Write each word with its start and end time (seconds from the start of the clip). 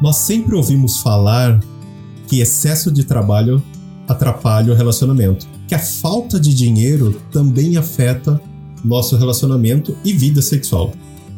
Nós 0.00 0.16
sempre 0.16 0.54
ouvimos 0.54 0.98
falar 0.98 1.60
que 2.26 2.40
excesso 2.40 2.90
de 2.90 3.04
trabalho 3.04 3.62
atrapalha 4.08 4.72
o 4.72 4.76
relacionamento, 4.76 5.46
que 5.68 5.74
a 5.74 5.78
falta 5.78 6.40
de 6.40 6.54
dinheiro 6.54 7.20
também 7.30 7.76
afeta 7.76 8.40
nosso 8.84 9.16
relacionamento 9.16 9.96
e 10.04 10.12
vida 10.12 10.40
sexual. 10.40 10.92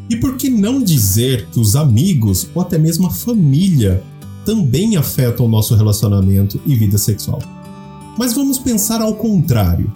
E 0.08 0.16
por 0.16 0.36
que 0.36 0.48
não 0.48 0.82
dizer 0.82 1.46
que 1.50 1.58
os 1.58 1.74
amigos 1.74 2.48
ou 2.54 2.62
até 2.62 2.78
mesmo 2.78 3.06
a 3.06 3.10
família 3.10 4.02
também 4.44 4.96
afetam 4.96 5.46
o 5.46 5.48
nosso 5.48 5.74
relacionamento 5.74 6.60
e 6.66 6.74
vida 6.74 6.98
sexual? 6.98 7.40
Mas 8.18 8.32
vamos 8.32 8.58
pensar 8.58 9.00
ao 9.00 9.14
contrário. 9.14 9.90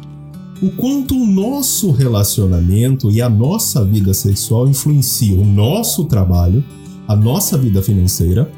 O 0.63 0.71
quanto 0.71 1.15
o 1.15 1.27
nosso 1.27 1.91
relacionamento 1.91 3.11
e 3.11 3.21
a 3.21 3.29
nossa 3.29 3.85
vida 3.85 4.15
sexual 4.15 4.67
influenciam 4.67 5.41
o 5.41 5.45
nosso 5.45 6.07
trabalho, 6.07 6.65
a 7.07 7.15
nossa 7.15 7.59
vida 7.59 7.83
financeira, 7.83 8.51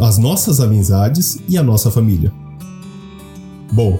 as 0.00 0.18
nossas 0.18 0.60
amizades 0.60 1.38
e 1.48 1.58
a 1.58 1.62
nossa 1.62 1.90
família. 1.90 2.32
Bom, 3.72 3.98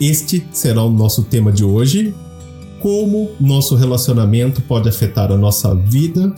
este 0.00 0.46
será 0.52 0.82
o 0.82 0.90
nosso 0.90 1.24
tema 1.24 1.50
de 1.50 1.64
hoje. 1.64 2.14
Como 2.80 3.30
nosso 3.40 3.74
relacionamento 3.74 4.62
pode 4.62 4.88
afetar 4.88 5.32
a 5.32 5.36
nossa 5.36 5.74
vida 5.74 6.32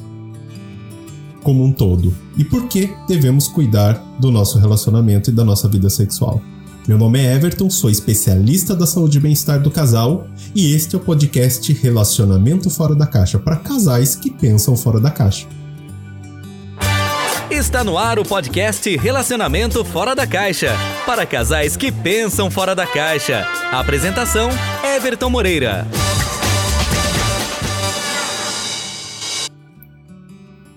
como 1.42 1.64
um 1.64 1.72
todo 1.72 2.14
e 2.36 2.44
por 2.44 2.68
que 2.68 2.90
devemos 3.08 3.48
cuidar 3.48 3.94
do 4.18 4.30
nosso 4.30 4.58
relacionamento 4.58 5.30
e 5.30 5.32
da 5.32 5.44
nossa 5.44 5.68
vida 5.68 5.90
sexual. 5.90 6.40
Meu 6.88 6.96
nome 6.96 7.18
é 7.18 7.34
Everton, 7.34 7.68
sou 7.68 7.90
especialista 7.90 8.74
da 8.74 8.86
saúde 8.86 9.18
e 9.18 9.20
bem-estar 9.20 9.60
do 9.60 9.70
casal 9.70 10.26
e 10.54 10.74
este 10.74 10.94
é 10.94 10.98
o 10.98 11.00
podcast 11.00 11.72
Relacionamento 11.74 12.70
Fora 12.70 12.94
da 12.94 13.06
Caixa 13.06 13.38
para 13.38 13.56
casais 13.56 14.16
que 14.16 14.30
pensam 14.30 14.76
fora 14.76 14.98
da 14.98 15.10
caixa. 15.10 15.46
Está 17.60 17.84
no 17.84 17.98
ar 17.98 18.18
o 18.18 18.24
podcast 18.24 18.96
Relacionamento 18.96 19.84
Fora 19.84 20.16
da 20.16 20.26
Caixa 20.26 20.72
para 21.04 21.26
casais 21.26 21.76
que 21.76 21.92
pensam 21.92 22.50
fora 22.50 22.74
da 22.74 22.86
caixa. 22.86 23.46
apresentação: 23.70 24.48
Everton 24.82 25.28
Moreira. 25.28 25.86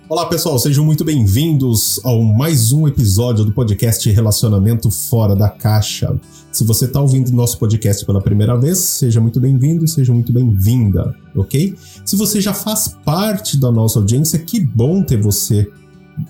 Olá 0.09 0.25
pessoal, 0.25 0.59
sejam 0.59 0.83
muito 0.83 1.05
bem-vindos 1.05 2.01
ao 2.03 2.21
mais 2.21 2.73
um 2.73 2.85
episódio 2.85 3.45
do 3.45 3.53
podcast 3.53 4.11
Relacionamento 4.11 4.91
Fora 4.91 5.37
da 5.37 5.47
Caixa. 5.47 6.13
Se 6.51 6.65
você 6.65 6.83
está 6.83 6.99
ouvindo 6.99 7.31
nosso 7.31 7.57
podcast 7.57 8.05
pela 8.05 8.21
primeira 8.21 8.59
vez, 8.59 8.77
seja 8.79 9.21
muito 9.21 9.39
bem-vindo, 9.39 9.87
seja 9.87 10.13
muito 10.13 10.33
bem-vinda, 10.33 11.15
ok? 11.33 11.75
Se 12.03 12.17
você 12.17 12.41
já 12.41 12.53
faz 12.53 12.89
parte 13.05 13.57
da 13.57 13.71
nossa 13.71 13.99
audiência, 13.99 14.37
que 14.37 14.59
bom 14.59 15.01
ter 15.01 15.19
você 15.19 15.71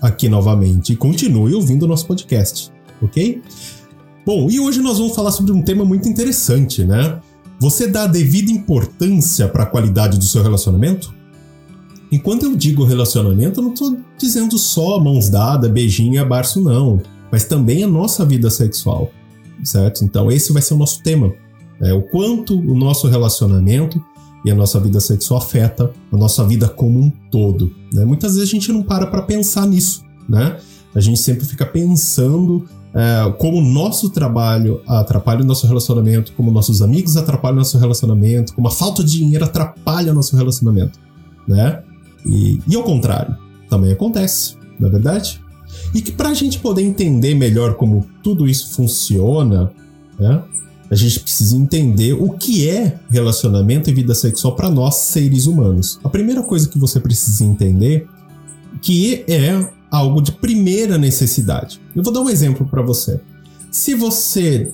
aqui 0.00 0.28
novamente 0.28 0.92
e 0.92 0.96
continue 0.96 1.54
ouvindo 1.54 1.84
o 1.84 1.88
nosso 1.88 2.06
podcast, 2.06 2.72
ok? 3.02 3.42
Bom, 4.24 4.50
e 4.50 4.58
hoje 4.58 4.80
nós 4.80 4.98
vamos 4.98 5.14
falar 5.14 5.30
sobre 5.30 5.52
um 5.52 5.62
tema 5.62 5.84
muito 5.84 6.08
interessante, 6.08 6.84
né? 6.84 7.20
Você 7.60 7.86
dá 7.86 8.04
a 8.04 8.06
devida 8.06 8.50
importância 8.50 9.48
para 9.48 9.64
a 9.64 9.66
qualidade 9.66 10.18
do 10.18 10.24
seu 10.24 10.42
relacionamento? 10.42 11.14
Enquanto 12.10 12.44
eu 12.44 12.56
digo 12.56 12.84
relacionamento, 12.84 13.60
eu 13.60 13.64
não 13.64 13.72
estou 13.72 13.96
dizendo 14.18 14.58
só 14.58 14.98
mãos 15.00 15.28
dadas, 15.28 15.70
beijinho 15.70 16.14
e 16.14 16.18
abraço, 16.18 16.60
não. 16.60 17.02
Mas 17.30 17.44
também 17.44 17.82
a 17.82 17.88
nossa 17.88 18.24
vida 18.24 18.50
sexual, 18.50 19.10
certo? 19.62 20.04
Então, 20.04 20.30
esse 20.30 20.52
vai 20.52 20.62
ser 20.62 20.74
o 20.74 20.78
nosso 20.78 21.02
tema. 21.02 21.32
É, 21.80 21.92
o 21.92 22.02
quanto 22.02 22.56
o 22.56 22.74
nosso 22.74 23.08
relacionamento 23.08 24.02
e 24.44 24.50
a 24.50 24.54
nossa 24.54 24.78
vida 24.78 25.00
sexual 25.00 25.40
afeta 25.40 25.90
a 26.12 26.16
nossa 26.16 26.44
vida 26.44 26.68
como 26.68 27.00
um 27.00 27.10
todo. 27.30 27.72
Né? 27.92 28.04
Muitas 28.04 28.34
vezes 28.34 28.48
a 28.48 28.52
gente 28.52 28.72
não 28.72 28.82
para 28.82 29.06
para 29.06 29.22
pensar 29.22 29.66
nisso, 29.66 30.04
né? 30.28 30.58
A 30.94 31.00
gente 31.00 31.18
sempre 31.18 31.44
fica 31.44 31.66
pensando 31.66 32.64
é, 32.94 33.32
como 33.38 33.58
o 33.58 33.62
nosso 33.62 34.10
trabalho 34.10 34.80
atrapalha 34.86 35.42
o 35.42 35.44
nosso 35.44 35.66
relacionamento, 35.66 36.32
como 36.34 36.52
nossos 36.52 36.80
amigos 36.80 37.16
atrapalham 37.16 37.56
o 37.56 37.58
nosso 37.58 37.78
relacionamento, 37.78 38.54
como 38.54 38.68
a 38.68 38.70
falta 38.70 39.02
de 39.02 39.18
dinheiro 39.18 39.44
atrapalha 39.44 40.12
o 40.12 40.14
nosso 40.14 40.36
relacionamento, 40.36 41.00
né? 41.48 41.82
E, 42.24 42.60
e 42.68 42.76
ao 42.76 42.84
contrário, 42.84 43.36
também 43.68 43.92
acontece, 43.92 44.56
não 44.78 44.88
é 44.88 44.92
verdade? 44.92 45.42
E 45.92 46.00
que 46.00 46.12
para 46.12 46.28
a 46.28 46.34
gente 46.34 46.60
poder 46.60 46.82
entender 46.82 47.34
melhor 47.34 47.74
como 47.74 48.06
tudo 48.22 48.46
isso 48.46 48.74
funciona, 48.74 49.72
né, 50.18 50.42
a 50.90 50.94
gente 50.94 51.20
precisa 51.20 51.56
entender 51.56 52.12
o 52.12 52.30
que 52.30 52.68
é 52.68 52.98
relacionamento 53.10 53.88
e 53.88 53.94
vida 53.94 54.14
sexual 54.14 54.54
para 54.54 54.70
nós 54.70 54.96
seres 54.96 55.46
humanos. 55.46 55.98
A 56.04 56.08
primeira 56.08 56.42
coisa 56.42 56.68
que 56.68 56.78
você 56.78 57.00
precisa 57.00 57.44
entender 57.44 58.06
que 58.82 59.24
é 59.26 59.68
algo 59.90 60.20
de 60.20 60.32
primeira 60.32 60.98
necessidade. 60.98 61.80
Eu 61.94 62.02
vou 62.02 62.12
dar 62.12 62.20
um 62.20 62.28
exemplo 62.28 62.66
para 62.66 62.82
você. 62.82 63.20
Se 63.70 63.94
você 63.94 64.72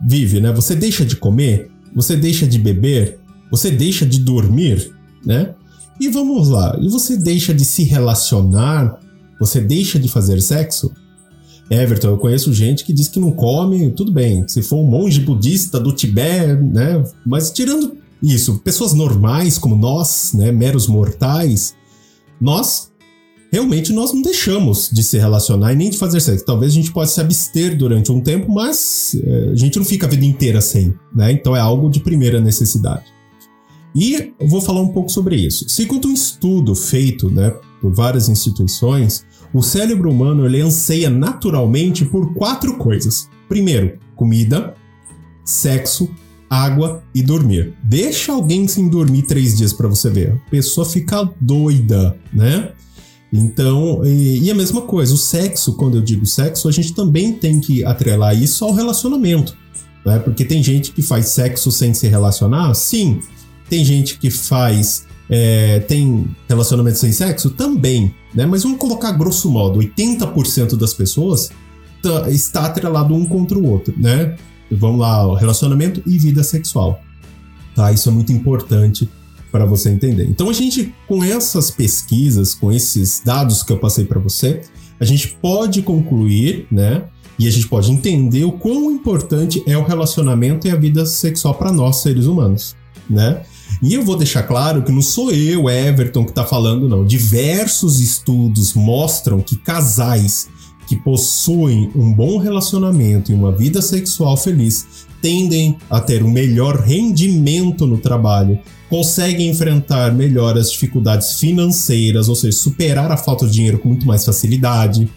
vive, 0.00 0.40
né, 0.40 0.52
você 0.52 0.74
deixa 0.74 1.04
de 1.04 1.16
comer, 1.16 1.70
você 1.94 2.16
deixa 2.16 2.46
de 2.46 2.58
beber, 2.58 3.18
você 3.50 3.70
deixa 3.70 4.06
de 4.06 4.18
dormir, 4.18 4.92
né? 5.24 5.54
E 6.00 6.08
vamos 6.08 6.48
lá, 6.48 6.78
e 6.80 6.88
você 6.88 7.16
deixa 7.16 7.52
de 7.52 7.64
se 7.64 7.82
relacionar? 7.82 9.00
Você 9.40 9.60
deixa 9.60 9.98
de 9.98 10.08
fazer 10.08 10.40
sexo? 10.40 10.92
Everton, 11.70 12.08
eu 12.08 12.18
conheço 12.18 12.52
gente 12.52 12.84
que 12.84 12.92
diz 12.92 13.08
que 13.08 13.20
não 13.20 13.30
come, 13.30 13.90
tudo 13.90 14.10
bem, 14.10 14.46
se 14.48 14.62
for 14.62 14.76
um 14.76 14.86
monge 14.86 15.20
budista 15.20 15.78
do 15.78 15.92
Tibete, 15.92 16.62
né? 16.62 17.04
Mas 17.26 17.50
tirando 17.50 17.96
isso, 18.22 18.58
pessoas 18.58 18.94
normais 18.94 19.58
como 19.58 19.76
nós, 19.76 20.32
né, 20.34 20.50
meros 20.50 20.86
mortais, 20.86 21.74
nós 22.40 22.90
realmente 23.50 23.92
nós 23.92 24.12
não 24.12 24.22
deixamos 24.22 24.90
de 24.92 25.02
se 25.02 25.18
relacionar 25.18 25.72
e 25.72 25.76
nem 25.76 25.90
de 25.90 25.98
fazer 25.98 26.20
sexo. 26.20 26.44
Talvez 26.44 26.72
a 26.72 26.74
gente 26.74 26.92
possa 26.92 27.14
se 27.14 27.20
abster 27.20 27.76
durante 27.76 28.12
um 28.12 28.20
tempo, 28.20 28.52
mas 28.52 29.16
é, 29.22 29.50
a 29.52 29.54
gente 29.54 29.78
não 29.78 29.84
fica 29.84 30.06
a 30.06 30.10
vida 30.10 30.24
inteira 30.24 30.60
sem, 30.60 30.94
né? 31.14 31.32
Então 31.32 31.54
é 31.54 31.60
algo 31.60 31.90
de 31.90 32.00
primeira 32.00 32.40
necessidade. 32.40 33.04
E 33.94 34.32
vou 34.40 34.60
falar 34.60 34.80
um 34.80 34.88
pouco 34.88 35.10
sobre 35.10 35.36
isso. 35.36 35.68
Segundo 35.68 36.08
um 36.08 36.14
estudo 36.14 36.74
feito 36.74 37.30
né, 37.30 37.52
por 37.80 37.92
várias 37.92 38.28
instituições, 38.28 39.24
o 39.52 39.62
cérebro 39.62 40.10
humano 40.10 40.46
ele 40.46 40.60
anseia 40.60 41.08
naturalmente 41.08 42.04
por 42.04 42.34
quatro 42.34 42.76
coisas. 42.76 43.28
Primeiro, 43.48 43.98
comida, 44.14 44.74
sexo, 45.44 46.08
água 46.48 47.02
e 47.14 47.22
dormir. 47.22 47.74
Deixa 47.82 48.32
alguém 48.32 48.66
sem 48.68 48.88
dormir 48.88 49.22
três 49.22 49.56
dias 49.56 49.72
para 49.72 49.88
você 49.88 50.10
ver. 50.10 50.32
A 50.32 50.50
pessoa 50.50 50.86
fica 50.86 51.28
doida, 51.40 52.18
né? 52.32 52.72
Então, 53.32 54.02
e, 54.04 54.44
e, 54.44 54.50
a 54.50 54.54
mesma 54.54 54.82
coisa, 54.82 55.12
o 55.12 55.18
sexo, 55.18 55.74
quando 55.74 55.98
eu 55.98 56.02
digo 56.02 56.24
sexo, 56.24 56.66
a 56.66 56.72
gente 56.72 56.94
também 56.94 57.34
tem 57.34 57.60
que 57.60 57.84
atrelar 57.84 58.40
isso 58.40 58.64
ao 58.64 58.72
relacionamento. 58.72 59.54
Né? 60.04 60.18
Porque 60.18 60.44
tem 60.44 60.62
gente 60.62 60.92
que 60.92 61.02
faz 61.02 61.26
sexo 61.26 61.70
sem 61.70 61.92
se 61.92 62.08
relacionar, 62.08 62.72
sim, 62.74 63.20
tem 63.68 63.84
gente 63.84 64.18
que 64.18 64.30
faz. 64.30 65.06
É, 65.30 65.80
tem 65.80 66.26
relacionamento 66.48 66.98
sem 66.98 67.12
sexo? 67.12 67.50
Também, 67.50 68.14
né? 68.34 68.46
Mas 68.46 68.62
vamos 68.62 68.78
colocar 68.78 69.12
grosso 69.12 69.50
modo: 69.50 69.78
80% 69.80 70.76
das 70.76 70.94
pessoas 70.94 71.50
tá, 72.02 72.30
está 72.30 72.66
atrelado 72.66 73.14
um 73.14 73.26
contra 73.26 73.58
o 73.58 73.66
outro, 73.66 73.94
né? 73.96 74.36
Vamos 74.70 75.00
lá, 75.00 75.38
relacionamento 75.38 76.02
e 76.06 76.18
vida 76.18 76.42
sexual. 76.42 77.00
Tá? 77.74 77.92
Isso 77.92 78.08
é 78.08 78.12
muito 78.12 78.32
importante 78.32 79.08
para 79.50 79.64
você 79.64 79.90
entender. 79.90 80.24
Então 80.24 80.50
a 80.50 80.52
gente, 80.52 80.94
com 81.06 81.24
essas 81.24 81.70
pesquisas, 81.70 82.54
com 82.54 82.70
esses 82.72 83.22
dados 83.24 83.62
que 83.62 83.72
eu 83.72 83.78
passei 83.78 84.04
para 84.04 84.20
você, 84.20 84.62
a 85.00 85.04
gente 85.04 85.36
pode 85.40 85.82
concluir, 85.82 86.66
né? 86.70 87.04
E 87.38 87.46
a 87.46 87.50
gente 87.50 87.68
pode 87.68 87.90
entender 87.90 88.44
o 88.44 88.52
quão 88.52 88.90
importante 88.90 89.62
é 89.64 89.78
o 89.78 89.84
relacionamento 89.84 90.66
e 90.66 90.70
a 90.70 90.76
vida 90.76 91.06
sexual 91.06 91.54
para 91.54 91.70
nós 91.70 92.02
seres 92.02 92.26
humanos, 92.26 92.76
né? 93.08 93.42
E 93.82 93.94
eu 93.94 94.04
vou 94.04 94.16
deixar 94.16 94.42
claro 94.42 94.82
que 94.82 94.90
não 94.90 95.02
sou 95.02 95.30
eu, 95.30 95.68
Everton, 95.70 96.24
que 96.24 96.30
está 96.30 96.44
falando, 96.44 96.88
não. 96.88 97.04
Diversos 97.04 98.00
estudos 98.00 98.74
mostram 98.74 99.40
que 99.40 99.56
casais 99.56 100.48
que 100.88 100.96
possuem 100.96 101.90
um 101.94 102.12
bom 102.12 102.38
relacionamento 102.38 103.30
e 103.30 103.34
uma 103.34 103.52
vida 103.52 103.82
sexual 103.82 104.36
feliz 104.38 105.06
tendem 105.20 105.76
a 105.90 106.00
ter 106.00 106.22
um 106.22 106.30
melhor 106.30 106.80
rendimento 106.80 107.86
no 107.86 107.98
trabalho, 107.98 108.58
conseguem 108.88 109.50
enfrentar 109.50 110.14
melhor 110.14 110.56
as 110.56 110.72
dificuldades 110.72 111.38
financeiras, 111.38 112.28
ou 112.28 112.34
seja, 112.34 112.56
superar 112.56 113.12
a 113.12 113.18
falta 113.18 113.46
de 113.46 113.52
dinheiro 113.52 113.78
com 113.78 113.88
muito 113.88 114.06
mais 114.06 114.24
facilidade, 114.24 115.10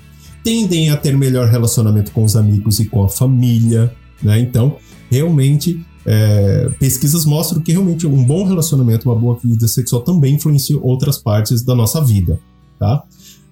tendem 0.43 0.89
a 0.89 0.97
ter 0.97 1.15
melhor 1.15 1.47
relacionamento 1.47 2.11
com 2.11 2.23
os 2.23 2.35
amigos 2.35 2.79
e 2.79 2.85
com 2.85 3.03
a 3.03 3.09
família, 3.09 3.93
né? 4.21 4.39
Então, 4.39 4.75
realmente 5.09 5.85
é, 6.05 6.69
pesquisas 6.79 7.25
mostram 7.25 7.61
que 7.61 7.71
realmente 7.71 8.07
um 8.07 8.23
bom 8.23 8.45
relacionamento, 8.45 9.09
uma 9.09 9.15
boa 9.15 9.37
vida 9.43 9.67
sexual 9.67 10.01
também 10.01 10.35
influencia 10.35 10.79
outras 10.81 11.17
partes 11.17 11.61
da 11.61 11.75
nossa 11.75 12.03
vida, 12.03 12.39
tá? 12.79 13.03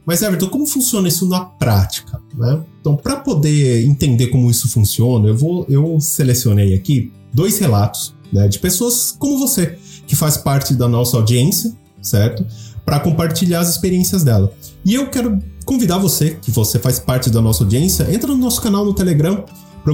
Mas, 0.05 0.23
Everton, 0.23 0.49
como 0.49 0.65
funciona 0.65 1.07
isso 1.07 1.27
na 1.27 1.41
prática? 1.41 2.19
Né? 2.35 2.61
Então, 2.81 2.95
para 2.95 3.17
poder 3.17 3.85
entender 3.85 4.27
como 4.27 4.49
isso 4.49 4.67
funciona, 4.67 5.27
eu, 5.27 5.37
vou, 5.37 5.67
eu 5.69 5.99
selecionei 5.99 6.73
aqui 6.73 7.11
dois 7.31 7.59
relatos 7.59 8.15
né, 8.33 8.47
de 8.47 8.57
pessoas 8.57 9.15
como 9.19 9.37
você, 9.37 9.77
que 10.07 10.15
faz 10.15 10.35
parte 10.35 10.73
da 10.73 10.87
nossa 10.87 11.15
audiência, 11.15 11.71
certo? 12.01 12.43
para 12.89 12.99
compartilhar 12.99 13.59
as 13.59 13.69
experiências 13.69 14.23
dela. 14.23 14.51
E 14.83 14.95
eu 14.95 15.11
quero 15.11 15.39
convidar 15.63 15.99
você, 15.99 16.39
que 16.41 16.49
você 16.49 16.79
faz 16.79 16.97
parte 16.97 17.29
da 17.29 17.39
nossa 17.39 17.63
audiência, 17.63 18.11
entra 18.11 18.27
no 18.27 18.37
nosso 18.37 18.59
canal 18.59 18.83
no 18.83 18.95
Telegram, 18.95 19.45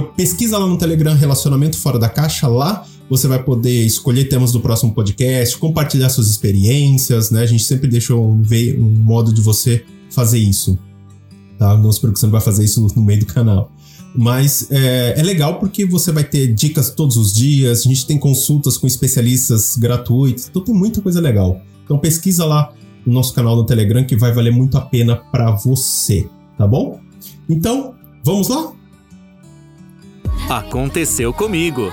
pesquisa 0.04 0.58
lá 0.58 0.66
no 0.66 0.78
Telegram 0.78 1.14
Relacionamento 1.14 1.76
Fora 1.78 1.98
da 1.98 2.08
Caixa, 2.08 2.46
lá 2.48 2.86
você 3.08 3.28
vai 3.28 3.42
poder 3.42 3.84
escolher 3.84 4.24
temas 4.24 4.52
do 4.52 4.60
próximo 4.60 4.92
podcast, 4.92 5.56
compartilhar 5.58 6.08
suas 6.08 6.28
experiências, 6.28 7.30
né? 7.30 7.42
A 7.42 7.46
gente 7.46 7.62
sempre 7.62 7.88
deixa 7.88 8.14
um, 8.14 8.42
um 8.78 8.90
modo 8.98 9.32
de 9.32 9.40
você 9.40 9.84
fazer 10.10 10.38
isso, 10.38 10.78
tá? 11.58 11.76
Não 11.76 11.92
se 11.92 12.00
preocupe, 12.00 12.20
você 12.20 12.26
não 12.26 12.32
vai 12.32 12.40
fazer 12.40 12.64
isso 12.64 12.86
no 12.96 13.02
meio 13.02 13.20
do 13.20 13.26
canal. 13.26 13.70
Mas 14.14 14.70
é, 14.70 15.14
é, 15.18 15.22
legal 15.22 15.58
porque 15.58 15.84
você 15.84 16.10
vai 16.10 16.24
ter 16.24 16.52
dicas 16.54 16.90
todos 16.90 17.16
os 17.16 17.34
dias, 17.34 17.80
a 17.80 17.82
gente 17.88 18.06
tem 18.06 18.18
consultas 18.18 18.78
com 18.78 18.86
especialistas 18.86 19.76
gratuitos, 19.76 20.48
então 20.48 20.62
tem 20.62 20.74
muita 20.74 21.00
coisa 21.02 21.20
legal. 21.20 21.60
Então 21.84 21.98
pesquisa 21.98 22.44
lá 22.44 22.72
no 23.04 23.12
nosso 23.12 23.34
canal 23.34 23.54
no 23.54 23.64
Telegram 23.64 24.04
que 24.04 24.16
vai 24.16 24.32
valer 24.32 24.52
muito 24.52 24.76
a 24.78 24.80
pena 24.80 25.16
para 25.16 25.52
você, 25.52 26.26
tá 26.56 26.66
bom? 26.66 26.98
Então, 27.48 27.94
vamos 28.24 28.48
lá? 28.48 28.72
Aconteceu 30.48 31.32
comigo. 31.32 31.92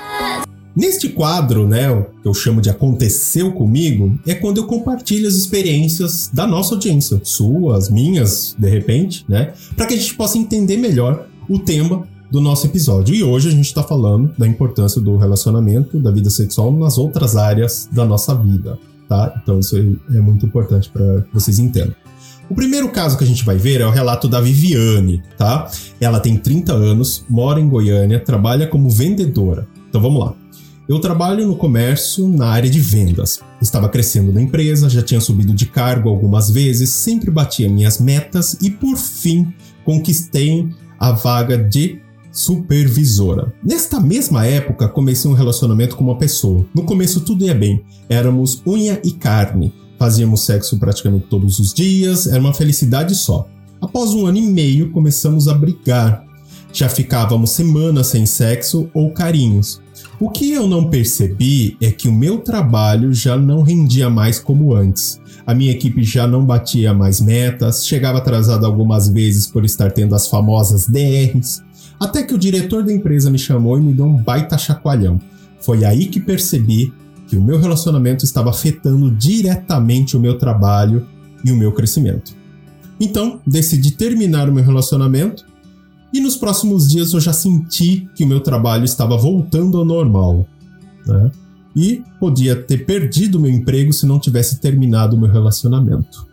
Neste 0.76 1.10
quadro, 1.10 1.68
né, 1.68 1.88
que 2.22 2.28
eu 2.28 2.34
chamo 2.36 2.62
de 2.62 2.70
Aconteceu 2.70 3.52
Comigo, 3.52 4.18
é 4.28 4.36
quando 4.36 4.58
eu 4.58 4.68
compartilho 4.68 5.28
as 5.28 5.34
experiências 5.34 6.30
da 6.32 6.46
nossa 6.46 6.76
audiência, 6.76 7.20
suas, 7.24 7.90
minhas, 7.90 8.56
de 8.58 8.70
repente, 8.70 9.26
né, 9.28 9.54
para 9.76 9.88
que 9.88 9.96
a 9.96 9.98
gente 9.98 10.14
possa 10.14 10.38
entender 10.38 10.78
melhor 10.78 11.28
o 11.50 11.58
tema 11.58 12.08
do 12.30 12.40
nosso 12.40 12.68
episódio. 12.68 13.16
E 13.16 13.24
hoje 13.24 13.48
a 13.48 13.52
gente 13.52 13.66
está 13.66 13.82
falando 13.82 14.32
da 14.38 14.48
importância 14.48 15.02
do 15.02 15.18
relacionamento, 15.18 16.00
da 16.00 16.12
vida 16.12 16.30
sexual 16.30 16.72
nas 16.72 17.00
outras 17.00 17.36
áreas 17.36 17.90
da 17.92 18.06
nossa 18.06 18.36
vida, 18.36 18.78
tá? 19.10 19.34
Então 19.42 19.60
isso 19.60 19.76
é 19.78 20.20
muito 20.20 20.46
importante 20.46 20.92
para 20.92 21.26
vocês 21.34 21.58
entendam. 21.58 21.96
O 22.50 22.56
primeiro 22.56 22.90
caso 22.90 23.18
que 23.18 23.24
a 23.24 23.28
gente 23.28 23.46
vai 23.46 23.58
ver 23.58 23.82
é 23.82 23.86
o 23.86 23.92
relato 23.92 24.28
da 24.28 24.42
Viviane, 24.42 25.24
tá? 25.38 25.70
Ela 26.00 26.20
tem 26.20 26.38
30 26.38 26.74
anos, 26.74 27.26
mora 27.30 27.60
em 27.60 27.68
Goiânia, 27.68 28.20
trabalha 28.20 28.68
como 28.68 28.90
vendedora. 28.90 29.68
Então 29.90 30.02
vamos 30.02 30.20
lá. 30.20 30.36
Eu 30.88 31.00
trabalho 31.00 31.48
no 31.48 31.56
comércio 31.56 32.28
na 32.28 32.48
área 32.48 32.70
de 32.70 32.80
vendas. 32.80 33.40
Estava 33.62 33.88
crescendo 33.88 34.34
na 34.34 34.42
empresa, 34.42 34.90
já 34.90 35.02
tinha 35.02 35.22
subido 35.22 35.54
de 35.54 35.66
cargo 35.66 36.10
algumas 36.10 36.52
vezes, 36.52 36.90
sempre 36.90 37.32
batia 37.32 37.70
minhas 37.70 38.00
metas 38.00 38.58
e 38.62 38.70
por 38.70 38.98
fim 38.98 39.54
conquistei 39.86 40.68
a 41.00 41.12
vaga 41.12 41.58
de 41.58 42.02
supervisora. 42.34 43.54
Nesta 43.64 44.00
mesma 44.00 44.46
época, 44.46 44.90
comecei 44.90 45.30
um 45.30 45.36
relacionamento 45.36 45.96
com 45.96 46.04
uma 46.04 46.18
pessoa. 46.18 46.66
No 46.76 46.84
começo 46.84 47.22
tudo 47.22 47.46
ia 47.46 47.54
bem, 47.54 47.82
éramos 48.10 48.62
unha 48.68 49.00
e 49.06 49.12
carne, 49.12 49.74
fazíamos 50.04 50.42
sexo 50.42 50.78
praticamente 50.78 51.28
todos 51.30 51.60
os 51.60 51.74
dias, 51.74 52.28
era 52.28 52.42
uma 52.42 52.54
felicidade 52.54 53.16
só. 53.16 53.48
Após 53.82 54.14
um 54.14 54.26
ano 54.26 54.38
e 54.38 54.42
meio, 54.42 54.92
começamos 54.92 55.48
a 55.48 55.54
brigar. 55.54 56.26
Já 56.74 56.90
ficávamos 56.90 57.52
semanas 57.52 58.08
sem 58.08 58.26
sexo 58.26 58.90
ou 58.94 59.12
carinhos. 59.12 59.82
O 60.20 60.30
que 60.30 60.52
eu 60.52 60.68
não 60.68 60.90
percebi 60.90 61.78
é 61.82 61.90
que 61.90 62.10
o 62.10 62.14
meu 62.14 62.40
trabalho 62.40 63.14
já 63.14 63.38
não 63.38 63.62
rendia 63.62 64.10
mais 64.10 64.40
como 64.40 64.74
antes. 64.74 65.22
A 65.48 65.54
minha 65.54 65.72
equipe 65.72 66.04
já 66.04 66.28
não 66.28 66.46
batia 66.46 66.94
mais 66.94 67.22
metas, 67.22 67.88
chegava 67.88 68.18
atrasado 68.18 68.66
algumas 68.66 69.08
vezes 69.08 69.48
por 69.48 69.64
estar 69.64 69.90
tendo 69.94 70.16
as 70.16 70.28
famosas 70.28 70.86
DRs. 70.86 71.64
Até 71.98 72.24
que 72.24 72.34
o 72.34 72.38
diretor 72.38 72.84
da 72.84 72.92
empresa 72.92 73.32
me 73.32 73.40
chamou 73.40 73.78
e 73.78 73.82
me 73.82 73.94
deu 73.94 74.06
um 74.06 74.18
baita 74.18 74.58
chacoalhão. 74.58 75.18
Foi 75.62 75.86
aí 75.86 76.08
que 76.08 76.20
percebi 76.20 76.92
que 77.34 77.40
o 77.40 77.44
meu 77.44 77.60
relacionamento 77.60 78.24
estava 78.24 78.52
afetando 78.52 79.10
diretamente 79.10 80.16
o 80.16 80.20
meu 80.20 80.38
trabalho 80.38 81.08
e 81.44 81.52
o 81.52 81.58
meu 81.58 81.72
crescimento. 81.72 82.36
Então, 83.00 83.42
decidi 83.46 83.90
terminar 83.90 84.48
o 84.48 84.54
meu 84.54 84.64
relacionamento 84.64 85.44
e 86.14 86.20
nos 86.22 86.38
próximos 86.38 86.88
dias 86.88 87.12
eu 87.12 87.20
já 87.20 87.34
senti 87.34 88.08
que 88.14 88.24
o 88.24 88.28
meu 88.28 88.40
trabalho 88.40 88.86
estava 88.86 89.18
voltando 89.18 89.80
ao 89.80 89.84
normal. 89.84 90.46
Né? 91.08 91.32
E 91.76 92.04
podia 92.20 92.56
ter 92.56 92.86
perdido 92.86 93.40
meu 93.40 93.50
emprego 93.50 93.92
se 93.92 94.06
não 94.06 94.20
tivesse 94.20 94.60
terminado 94.60 95.16
o 95.16 95.20
meu 95.20 95.32
relacionamento. 95.32 96.28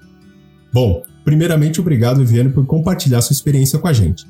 Bom, 0.71 1.03
primeiramente, 1.25 1.81
obrigado, 1.81 2.19
Viviane, 2.19 2.51
por 2.51 2.67
compartilhar 2.67 3.23
sua 3.23 3.33
experiência 3.33 3.79
com 3.79 3.89
a 3.89 3.93
gente. 3.95 4.27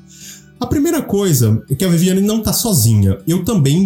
A 0.57 0.65
primeira 0.65 1.01
coisa 1.01 1.61
é 1.69 1.75
que 1.75 1.83
a 1.83 1.89
Viviane 1.89 2.21
não 2.21 2.39
está 2.39 2.53
sozinha. 2.53 3.17
Eu 3.27 3.43
também 3.43 3.85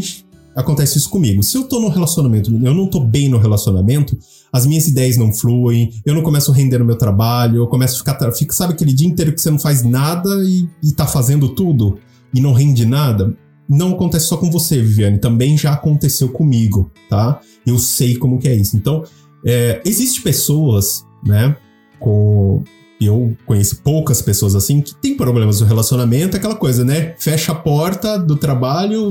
acontece 0.55 0.97
isso 0.97 1.09
comigo. 1.09 1.43
Se 1.43 1.57
eu 1.57 1.63
tô 1.65 1.79
no 1.79 1.89
relacionamento, 1.89 2.49
eu 2.63 2.73
não 2.73 2.87
tô 2.87 2.99
bem 2.99 3.27
no 3.27 3.37
relacionamento, 3.37 4.17
as 4.51 4.65
minhas 4.65 4.87
ideias 4.87 5.17
não 5.17 5.33
fluem, 5.33 5.91
eu 6.05 6.13
não 6.13 6.23
começo 6.23 6.51
a 6.51 6.55
render 6.55 6.77
no 6.77 6.85
meu 6.85 6.97
trabalho, 6.97 7.57
eu 7.57 7.67
começo 7.67 7.95
a 7.95 7.97
ficar. 7.97 8.31
Fica, 8.31 8.53
sabe 8.53 8.73
aquele 8.73 8.93
dia 8.93 9.07
inteiro 9.07 9.33
que 9.33 9.41
você 9.41 9.51
não 9.51 9.59
faz 9.59 9.83
nada 9.83 10.29
e, 10.45 10.69
e 10.81 10.91
tá 10.93 11.05
fazendo 11.05 11.49
tudo 11.49 11.99
e 12.33 12.39
não 12.39 12.53
rende 12.53 12.85
nada? 12.85 13.35
Não 13.67 13.93
acontece 13.93 14.27
só 14.27 14.37
com 14.37 14.49
você, 14.49 14.81
Viviane, 14.81 15.17
também 15.17 15.57
já 15.57 15.73
aconteceu 15.73 16.29
comigo, 16.29 16.89
tá? 17.09 17.41
Eu 17.65 17.77
sei 17.79 18.15
como 18.15 18.37
que 18.37 18.47
é 18.47 18.55
isso. 18.55 18.77
Então, 18.77 19.03
é, 19.45 19.81
existe 19.83 20.21
pessoas, 20.21 21.03
né, 21.25 21.55
com 21.99 22.63
eu 23.01 23.35
conheço 23.45 23.81
poucas 23.83 24.21
pessoas 24.21 24.55
assim 24.55 24.81
que 24.81 24.95
têm 24.95 25.17
problemas 25.17 25.59
no 25.59 25.67
relacionamento, 25.67 26.37
aquela 26.37 26.55
coisa, 26.55 26.85
né? 26.85 27.13
Fecha 27.19 27.51
a 27.51 27.55
porta 27.55 28.17
do 28.17 28.37
trabalho, 28.37 29.09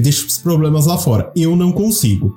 deixa 0.00 0.26
os 0.26 0.38
problemas 0.38 0.86
lá 0.86 0.98
fora. 0.98 1.32
Eu 1.36 1.54
não 1.56 1.72
consigo. 1.72 2.36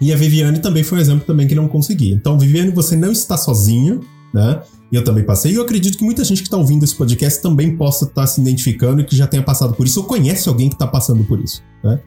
E 0.00 0.12
a 0.12 0.16
Viviane 0.16 0.58
também 0.58 0.82
foi 0.82 0.98
um 0.98 1.00
exemplo 1.00 1.26
também 1.26 1.46
que 1.46 1.54
não 1.54 1.68
consegui. 1.68 2.12
Então, 2.12 2.38
Viviane, 2.38 2.70
você 2.70 2.94
não 2.96 3.12
está 3.12 3.36
sozinha, 3.36 3.98
né? 4.32 4.60
Eu 4.92 5.02
também 5.02 5.24
passei. 5.24 5.52
E 5.52 5.54
eu 5.56 5.62
acredito 5.62 5.98
que 5.98 6.04
muita 6.04 6.22
gente 6.24 6.42
que 6.42 6.46
está 6.46 6.56
ouvindo 6.56 6.84
esse 6.84 6.94
podcast 6.94 7.42
também 7.42 7.76
possa 7.76 8.04
estar 8.04 8.22
tá 8.22 8.26
se 8.26 8.40
identificando 8.40 9.00
e 9.00 9.04
que 9.04 9.16
já 9.16 9.26
tenha 9.26 9.42
passado 9.42 9.74
por 9.74 9.86
isso 9.86 10.00
ou 10.00 10.06
conhece 10.06 10.48
alguém 10.48 10.68
que 10.68 10.74
está 10.74 10.86
passando 10.86 11.24
por 11.24 11.40
isso. 11.40 11.62
Né? 11.82 11.98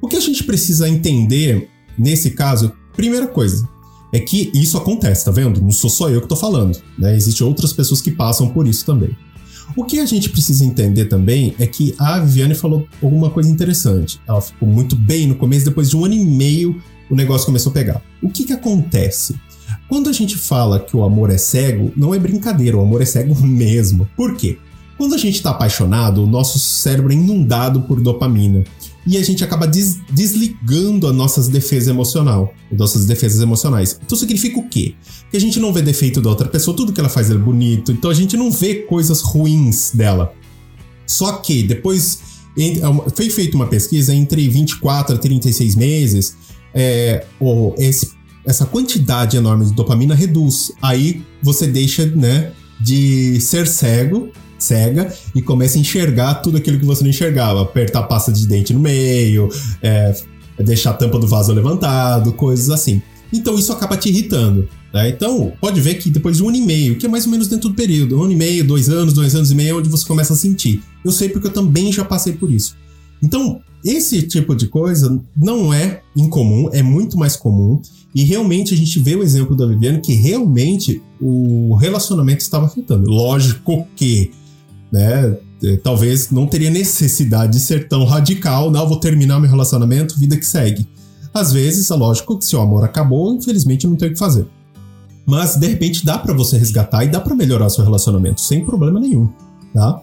O 0.00 0.08
que 0.08 0.16
a 0.16 0.20
gente 0.20 0.42
precisa 0.42 0.88
entender 0.88 1.68
nesse 1.96 2.30
caso, 2.30 2.72
primeira 2.96 3.26
coisa, 3.26 3.68
é 4.12 4.18
que 4.18 4.50
isso 4.54 4.76
acontece, 4.76 5.24
tá 5.24 5.30
vendo? 5.30 5.60
Não 5.60 5.70
sou 5.70 5.90
só 5.90 6.08
eu 6.08 6.20
que 6.20 6.26
estou 6.26 6.38
falando, 6.38 6.80
né? 6.98 7.16
Existem 7.16 7.46
outras 7.46 7.72
pessoas 7.72 8.00
que 8.00 8.10
passam 8.10 8.48
por 8.48 8.66
isso 8.66 8.84
também. 8.84 9.16
O 9.76 9.84
que 9.84 9.98
a 9.98 10.06
gente 10.06 10.28
precisa 10.28 10.64
entender 10.64 11.06
também 11.06 11.54
é 11.58 11.66
que 11.66 11.94
a 11.98 12.20
Viviane 12.20 12.54
falou 12.54 12.86
alguma 13.02 13.28
coisa 13.28 13.50
interessante. 13.50 14.20
Ela 14.26 14.40
ficou 14.40 14.68
muito 14.68 14.94
bem 14.94 15.26
no 15.26 15.34
começo, 15.34 15.64
depois 15.64 15.90
de 15.90 15.96
um 15.96 16.04
ano 16.04 16.14
e 16.14 16.24
meio 16.24 16.80
o 17.10 17.14
negócio 17.14 17.46
começou 17.46 17.70
a 17.70 17.74
pegar. 17.74 18.02
O 18.22 18.28
que 18.28 18.44
que 18.44 18.52
acontece? 18.52 19.34
Quando 19.88 20.08
a 20.08 20.12
gente 20.12 20.36
fala 20.38 20.78
que 20.78 20.96
o 20.96 21.02
amor 21.02 21.30
é 21.30 21.36
cego, 21.36 21.92
não 21.96 22.14
é 22.14 22.18
brincadeira, 22.18 22.76
o 22.76 22.80
amor 22.80 23.02
é 23.02 23.04
cego 23.04 23.34
mesmo. 23.44 24.08
Por 24.16 24.36
quê? 24.36 24.58
Quando 24.96 25.14
a 25.14 25.18
gente 25.18 25.34
está 25.34 25.50
apaixonado, 25.50 26.22
o 26.22 26.26
nosso 26.26 26.58
cérebro 26.58 27.12
é 27.12 27.16
inundado 27.16 27.82
por 27.82 28.00
dopamina 28.00 28.62
e 29.06 29.16
a 29.18 29.22
gente 29.22 29.44
acaba 29.44 29.66
des 29.66 29.98
desligando 30.10 31.06
as 31.06 31.14
nossas 31.14 31.48
defesas 31.48 31.88
emocional, 31.88 32.54
nossas 32.72 33.06
defesas 33.06 33.40
emocionais. 33.40 33.98
Então 34.04 34.16
significa 34.16 34.58
o 34.58 34.68
quê? 34.68 34.94
Que 35.30 35.36
a 35.36 35.40
gente 35.40 35.60
não 35.60 35.72
vê 35.72 35.82
defeito 35.82 36.20
da 36.20 36.30
outra 36.30 36.48
pessoa, 36.48 36.76
tudo 36.76 36.92
que 36.92 37.00
ela 37.00 37.08
faz 37.08 37.30
é 37.30 37.34
bonito, 37.34 37.92
então 37.92 38.10
a 38.10 38.14
gente 38.14 38.36
não 38.36 38.50
vê 38.50 38.76
coisas 38.76 39.20
ruins 39.20 39.90
dela. 39.94 40.32
Só 41.06 41.32
que 41.32 41.62
depois 41.62 42.20
é 42.56 43.10
foi 43.14 43.28
feita 43.30 43.56
uma 43.56 43.66
pesquisa 43.66 44.14
entre 44.14 44.48
24 44.48 45.16
a 45.16 45.18
36 45.18 45.74
meses, 45.74 46.36
é, 46.72 47.26
esse, 47.78 48.12
essa 48.44 48.64
quantidade 48.64 49.36
enorme 49.36 49.66
de 49.66 49.74
dopamina 49.74 50.14
reduz. 50.14 50.72
Aí 50.80 51.22
você 51.42 51.66
deixa, 51.66 52.06
né, 52.06 52.52
de 52.80 53.40
ser 53.40 53.66
cego 53.66 54.30
cega 54.64 55.12
e 55.34 55.42
começa 55.42 55.78
a 55.78 55.80
enxergar 55.80 56.34
tudo 56.34 56.56
aquilo 56.56 56.78
que 56.78 56.84
você 56.84 57.02
não 57.02 57.10
enxergava. 57.10 57.62
Apertar 57.62 58.00
a 58.00 58.02
pasta 58.04 58.32
de 58.32 58.46
dente 58.46 58.72
no 58.72 58.80
meio, 58.80 59.48
é, 59.82 60.14
deixar 60.58 60.90
a 60.90 60.94
tampa 60.94 61.18
do 61.18 61.26
vaso 61.26 61.52
levantado, 61.52 62.32
coisas 62.32 62.70
assim. 62.70 63.00
Então 63.32 63.58
isso 63.58 63.72
acaba 63.72 63.96
te 63.96 64.08
irritando. 64.08 64.68
Né? 64.92 65.08
Então, 65.08 65.52
pode 65.60 65.80
ver 65.80 65.94
que 65.94 66.08
depois 66.08 66.36
de 66.36 66.42
um 66.44 66.48
ano 66.48 66.56
e 66.56 66.62
meio, 66.62 66.96
que 66.96 67.04
é 67.04 67.08
mais 67.08 67.24
ou 67.24 67.32
menos 67.32 67.48
dentro 67.48 67.68
do 67.68 67.74
período, 67.74 68.16
um 68.18 68.22
ano 68.22 68.32
e 68.32 68.36
meio, 68.36 68.64
dois 68.64 68.88
anos, 68.88 69.12
dois 69.12 69.34
anos 69.34 69.50
e 69.50 69.54
meio, 69.54 69.70
é 69.70 69.74
onde 69.74 69.88
você 69.88 70.06
começa 70.06 70.32
a 70.32 70.36
sentir. 70.36 70.82
Eu 71.04 71.10
sei 71.10 71.28
porque 71.28 71.48
eu 71.48 71.52
também 71.52 71.92
já 71.92 72.04
passei 72.04 72.34
por 72.34 72.50
isso. 72.50 72.76
Então, 73.20 73.60
esse 73.84 74.22
tipo 74.22 74.54
de 74.54 74.68
coisa 74.68 75.20
não 75.36 75.74
é 75.74 76.00
incomum, 76.16 76.70
é 76.72 76.82
muito 76.82 77.18
mais 77.18 77.36
comum. 77.36 77.82
E 78.14 78.22
realmente 78.22 78.72
a 78.72 78.76
gente 78.76 79.00
vê 79.00 79.16
o 79.16 79.22
exemplo 79.22 79.56
da 79.56 79.66
Viviane 79.66 80.00
que 80.00 80.14
realmente 80.14 81.02
o 81.20 81.74
relacionamento 81.74 82.40
estava 82.40 82.66
afetando. 82.66 83.10
Lógico 83.10 83.86
que 83.96 84.30
né? 84.94 85.36
É, 85.62 85.76
talvez 85.78 86.30
não 86.30 86.46
teria 86.46 86.70
necessidade 86.70 87.52
de 87.52 87.60
ser 87.60 87.88
tão 87.88 88.04
radical, 88.04 88.70
não, 88.70 88.86
vou 88.88 89.00
terminar 89.00 89.40
meu 89.40 89.50
relacionamento, 89.50 90.18
vida 90.18 90.36
que 90.36 90.46
segue. 90.46 90.86
Às 91.32 91.52
vezes, 91.52 91.90
é 91.90 91.94
lógico 91.94 92.38
que 92.38 92.44
se 92.44 92.54
o 92.54 92.60
amor 92.60 92.84
acabou, 92.84 93.34
infelizmente 93.34 93.86
não 93.86 93.96
tem 93.96 94.08
o 94.08 94.12
que 94.12 94.18
fazer. 94.18 94.46
Mas 95.26 95.56
de 95.56 95.66
repente 95.66 96.06
dá 96.06 96.16
para 96.16 96.32
você 96.32 96.56
resgatar 96.56 97.04
e 97.04 97.08
dá 97.08 97.20
para 97.20 97.34
melhorar 97.34 97.68
seu 97.70 97.82
relacionamento 97.82 98.40
sem 98.40 98.64
problema 98.64 99.00
nenhum, 99.00 99.28
tá? 99.72 100.00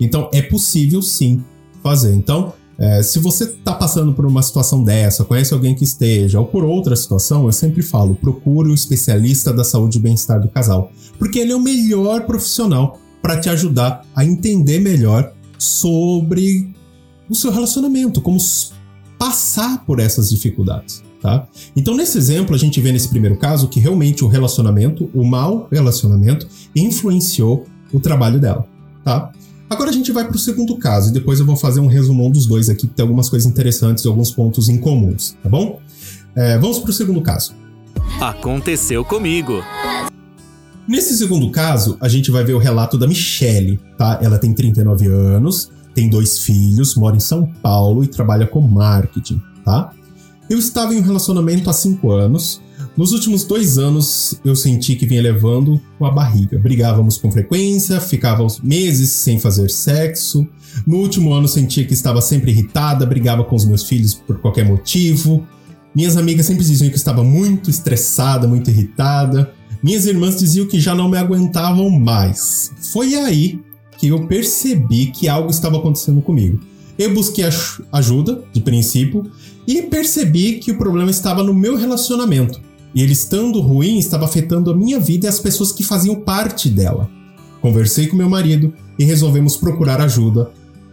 Então 0.00 0.28
é 0.32 0.42
possível 0.42 1.00
sim 1.00 1.42
fazer. 1.82 2.12
Então, 2.14 2.52
É, 2.78 3.02
se 3.02 3.18
você 3.20 3.44
está 3.44 3.74
passando 3.74 4.12
por 4.12 4.24
uma 4.26 4.42
situação 4.42 4.82
dessa, 4.82 5.24
conhece 5.24 5.52
alguém 5.54 5.74
que 5.74 5.84
esteja, 5.84 6.40
ou 6.40 6.46
por 6.46 6.64
outra 6.64 6.96
situação, 6.96 7.44
eu 7.46 7.52
sempre 7.52 7.82
falo: 7.82 8.14
procure 8.14 8.70
um 8.70 8.74
especialista 8.74 9.52
da 9.52 9.62
saúde 9.62 9.98
e 9.98 10.00
bem-estar 10.00 10.40
do 10.40 10.48
casal. 10.48 10.90
Porque 11.18 11.38
ele 11.38 11.52
é 11.52 11.56
o 11.56 11.60
melhor 11.60 12.24
profissional 12.26 12.98
para 13.22 13.40
te 13.40 13.48
ajudar 13.48 14.04
a 14.14 14.24
entender 14.24 14.80
melhor 14.80 15.32
sobre 15.56 16.74
o 17.30 17.34
seu 17.34 17.52
relacionamento, 17.52 18.20
como 18.20 18.38
passar 19.18 19.84
por 19.86 20.00
essas 20.00 20.28
dificuldades. 20.28 21.02
Tá? 21.22 21.46
Então, 21.76 21.96
nesse 21.96 22.18
exemplo, 22.18 22.52
a 22.52 22.58
gente 22.58 22.80
vê 22.80 22.90
nesse 22.90 23.08
primeiro 23.08 23.36
caso 23.36 23.68
que 23.68 23.78
realmente 23.78 24.24
o 24.24 24.28
relacionamento, 24.28 25.08
o 25.14 25.24
mau 25.24 25.68
relacionamento, 25.70 26.48
influenciou 26.74 27.64
o 27.92 28.00
trabalho 28.00 28.40
dela. 28.40 28.66
Tá? 29.04 29.30
Agora 29.70 29.90
a 29.90 29.92
gente 29.92 30.10
vai 30.10 30.26
para 30.26 30.36
o 30.36 30.38
segundo 30.38 30.76
caso 30.76 31.10
e 31.10 31.12
depois 31.12 31.38
eu 31.38 31.46
vou 31.46 31.56
fazer 31.56 31.80
um 31.80 31.86
resumão 31.86 32.30
dos 32.30 32.44
dois 32.46 32.68
aqui, 32.68 32.88
que 32.88 32.94
tem 32.94 33.04
algumas 33.04 33.28
coisas 33.28 33.50
interessantes 33.50 34.04
e 34.04 34.08
alguns 34.08 34.30
pontos 34.32 34.68
em 34.68 34.76
comuns, 34.76 35.36
tá 35.42 35.48
bom? 35.48 35.80
É, 36.34 36.58
vamos 36.58 36.78
para 36.80 36.90
o 36.90 36.92
segundo 36.92 37.22
caso. 37.22 37.54
Aconteceu 38.20 39.04
comigo. 39.04 39.62
Nesse 40.88 41.16
segundo 41.16 41.50
caso, 41.50 41.96
a 42.00 42.08
gente 42.08 42.30
vai 42.30 42.44
ver 42.44 42.54
o 42.54 42.58
relato 42.58 42.98
da 42.98 43.06
Michelle, 43.06 43.78
tá? 43.96 44.18
Ela 44.20 44.38
tem 44.38 44.52
39 44.52 45.06
anos, 45.06 45.70
tem 45.94 46.08
dois 46.08 46.38
filhos, 46.38 46.94
mora 46.94 47.16
em 47.16 47.20
São 47.20 47.46
Paulo 47.62 48.02
e 48.02 48.08
trabalha 48.08 48.46
com 48.46 48.60
marketing, 48.60 49.40
tá? 49.64 49.90
Eu 50.50 50.58
estava 50.58 50.94
em 50.94 50.98
um 50.98 51.02
relacionamento 51.02 51.70
há 51.70 51.72
5 51.72 52.10
anos 52.10 52.60
nos 52.96 53.12
últimos 53.12 53.44
dois 53.44 53.78
anos, 53.78 54.38
eu 54.44 54.54
senti 54.54 54.94
que 54.94 55.06
vinha 55.06 55.22
levando 55.22 55.80
com 55.98 56.04
a 56.04 56.10
barriga. 56.10 56.58
Brigávamos 56.58 57.16
com 57.16 57.32
frequência, 57.32 57.98
ficávamos 58.00 58.60
meses 58.60 59.08
sem 59.10 59.38
fazer 59.38 59.70
sexo. 59.70 60.46
No 60.86 60.98
último 60.98 61.32
ano, 61.32 61.48
sentia 61.48 61.86
que 61.86 61.94
estava 61.94 62.20
sempre 62.20 62.50
irritada, 62.50 63.06
brigava 63.06 63.44
com 63.44 63.56
os 63.56 63.64
meus 63.64 63.84
filhos 63.84 64.14
por 64.14 64.38
qualquer 64.40 64.66
motivo. 64.66 65.46
Minhas 65.94 66.18
amigas 66.18 66.44
sempre 66.44 66.64
diziam 66.64 66.90
que 66.90 66.96
estava 66.96 67.24
muito 67.24 67.70
estressada, 67.70 68.46
muito 68.46 68.70
irritada. 68.70 69.50
Minhas 69.82 70.06
irmãs 70.06 70.38
diziam 70.38 70.66
que 70.66 70.78
já 70.78 70.94
não 70.94 71.08
me 71.08 71.18
aguentavam 71.18 71.90
mais. 71.90 72.70
Foi 72.92 73.16
aí 73.16 73.58
que 73.98 74.08
eu 74.08 74.26
percebi 74.26 75.06
que 75.06 75.28
algo 75.28 75.50
estava 75.50 75.76
acontecendo 75.76 76.20
comigo. 76.20 76.60
Eu 76.98 77.12
busquei 77.12 77.44
ajuda, 77.90 78.44
de 78.52 78.60
princípio, 78.60 79.28
e 79.66 79.82
percebi 79.82 80.58
que 80.58 80.70
o 80.70 80.78
problema 80.78 81.10
estava 81.10 81.42
no 81.42 81.52
meu 81.52 81.76
relacionamento. 81.76 82.60
E 82.94 83.02
ele 83.02 83.12
estando 83.12 83.60
ruim 83.60 83.98
estava 83.98 84.24
afetando 84.24 84.70
a 84.70 84.76
minha 84.76 85.00
vida 85.00 85.26
e 85.26 85.28
as 85.28 85.40
pessoas 85.40 85.72
que 85.72 85.82
faziam 85.82 86.14
parte 86.14 86.68
dela. 86.68 87.10
Conversei 87.60 88.06
com 88.06 88.16
meu 88.16 88.28
marido 88.28 88.72
e 88.98 89.04
resolvemos 89.04 89.56
procurar 89.56 90.00
ajuda 90.00 90.50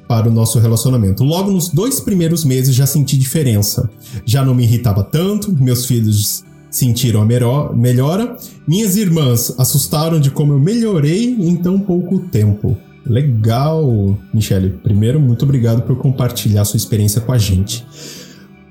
para 0.07 0.27
o 0.27 0.31
nosso 0.31 0.57
relacionamento. 0.57 1.23
Logo 1.23 1.51
nos 1.51 1.69
dois 1.69 1.99
primeiros 1.99 2.43
meses 2.43 2.73
já 2.73 2.87
senti 2.87 3.17
diferença. 3.17 3.89
Já 4.25 4.43
não 4.43 4.55
me 4.55 4.63
irritava 4.63 5.03
tanto, 5.03 5.51
meus 5.51 5.85
filhos 5.85 6.43
sentiram 6.69 7.21
a 7.21 7.73
melhora, 7.73 8.37
minhas 8.67 8.95
irmãs 8.95 9.53
assustaram 9.57 10.19
de 10.19 10.29
como 10.29 10.53
eu 10.53 10.59
melhorei 10.59 11.25
em 11.25 11.55
tão 11.55 11.79
pouco 11.79 12.19
tempo. 12.19 12.77
Legal, 13.05 14.17
Michele. 14.33 14.69
Primeiro, 14.83 15.19
muito 15.19 15.43
obrigado 15.43 15.81
por 15.81 15.97
compartilhar 15.97 16.63
sua 16.65 16.77
experiência 16.77 17.21
com 17.21 17.31
a 17.31 17.37
gente. 17.37 17.85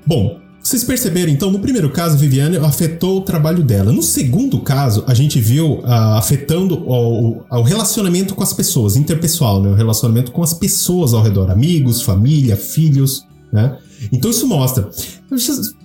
Bom, 0.07 0.39
vocês 0.61 0.83
perceberam, 0.83 1.31
então, 1.31 1.49
no 1.49 1.59
primeiro 1.59 1.89
caso, 1.89 2.15
a 2.15 2.19
Viviane 2.19 2.57
afetou 2.57 3.17
o 3.17 3.21
trabalho 3.21 3.63
dela. 3.63 3.91
No 3.91 4.03
segundo 4.03 4.59
caso, 4.59 5.03
a 5.07 5.13
gente 5.13 5.39
viu 5.39 5.79
uh, 5.79 5.85
afetando 6.15 6.75
o, 6.75 7.43
o, 7.49 7.61
relacionamento 7.63 8.35
com 8.35 8.43
as 8.43 8.53
pessoas, 8.53 8.95
interpessoal, 8.95 9.61
né? 9.61 9.69
O 9.69 9.73
relacionamento 9.73 10.31
com 10.31 10.43
as 10.43 10.53
pessoas 10.53 11.13
ao 11.13 11.23
redor, 11.23 11.49
amigos, 11.49 12.01
família, 12.01 12.55
filhos, 12.55 13.25
né? 13.51 13.77
Então 14.11 14.31
isso 14.31 14.47
mostra. 14.47 14.89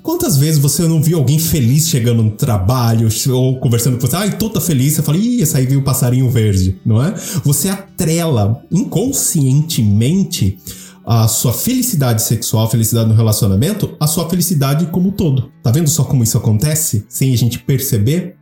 Quantas 0.02 0.36
vezes 0.36 0.60
você 0.60 0.82
não 0.86 1.02
viu 1.02 1.18
alguém 1.18 1.38
feliz 1.38 1.88
chegando 1.88 2.22
no 2.22 2.30
trabalho 2.30 3.08
ou 3.30 3.58
conversando 3.58 3.98
com 3.98 4.06
você? 4.06 4.16
Ai, 4.16 4.38
toda 4.38 4.60
feliz. 4.60 4.94
Você 4.94 5.02
fala, 5.02 5.18
ih, 5.18 5.42
essa 5.42 5.58
aí 5.58 5.66
viu 5.66 5.80
o 5.80 5.84
passarinho 5.84 6.30
verde, 6.30 6.80
não 6.84 7.02
é? 7.02 7.14
Você 7.44 7.68
atrela 7.68 8.62
inconscientemente 8.70 10.58
a 11.06 11.28
sua 11.28 11.52
felicidade 11.52 12.22
sexual, 12.22 12.70
felicidade 12.70 13.08
no 13.08 13.14
relacionamento, 13.14 13.94
a 14.00 14.06
sua 14.06 14.28
felicidade 14.30 14.86
como 14.86 15.08
um 15.08 15.12
todo. 15.12 15.52
Tá 15.62 15.70
vendo 15.70 15.90
só 15.90 16.02
como 16.04 16.22
isso 16.22 16.38
acontece? 16.38 17.04
Sem 17.08 17.34
a 17.34 17.36
gente 17.36 17.58
perceber? 17.58 18.36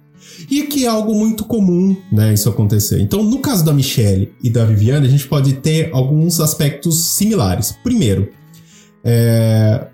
E 0.48 0.62
que 0.62 0.84
é 0.84 0.88
algo 0.88 1.14
muito 1.14 1.44
comum, 1.44 1.96
né, 2.12 2.32
isso 2.32 2.48
acontecer. 2.48 3.00
Então, 3.00 3.22
no 3.24 3.40
caso 3.40 3.64
da 3.64 3.72
Michelle 3.72 4.32
e 4.42 4.48
da 4.48 4.64
Viviane, 4.64 5.06
a 5.06 5.10
gente 5.10 5.26
pode 5.26 5.54
ter 5.54 5.90
alguns 5.92 6.38
aspectos 6.40 6.98
similares. 6.98 7.74
Primeiro, 7.82 8.28
é, 9.04 9.86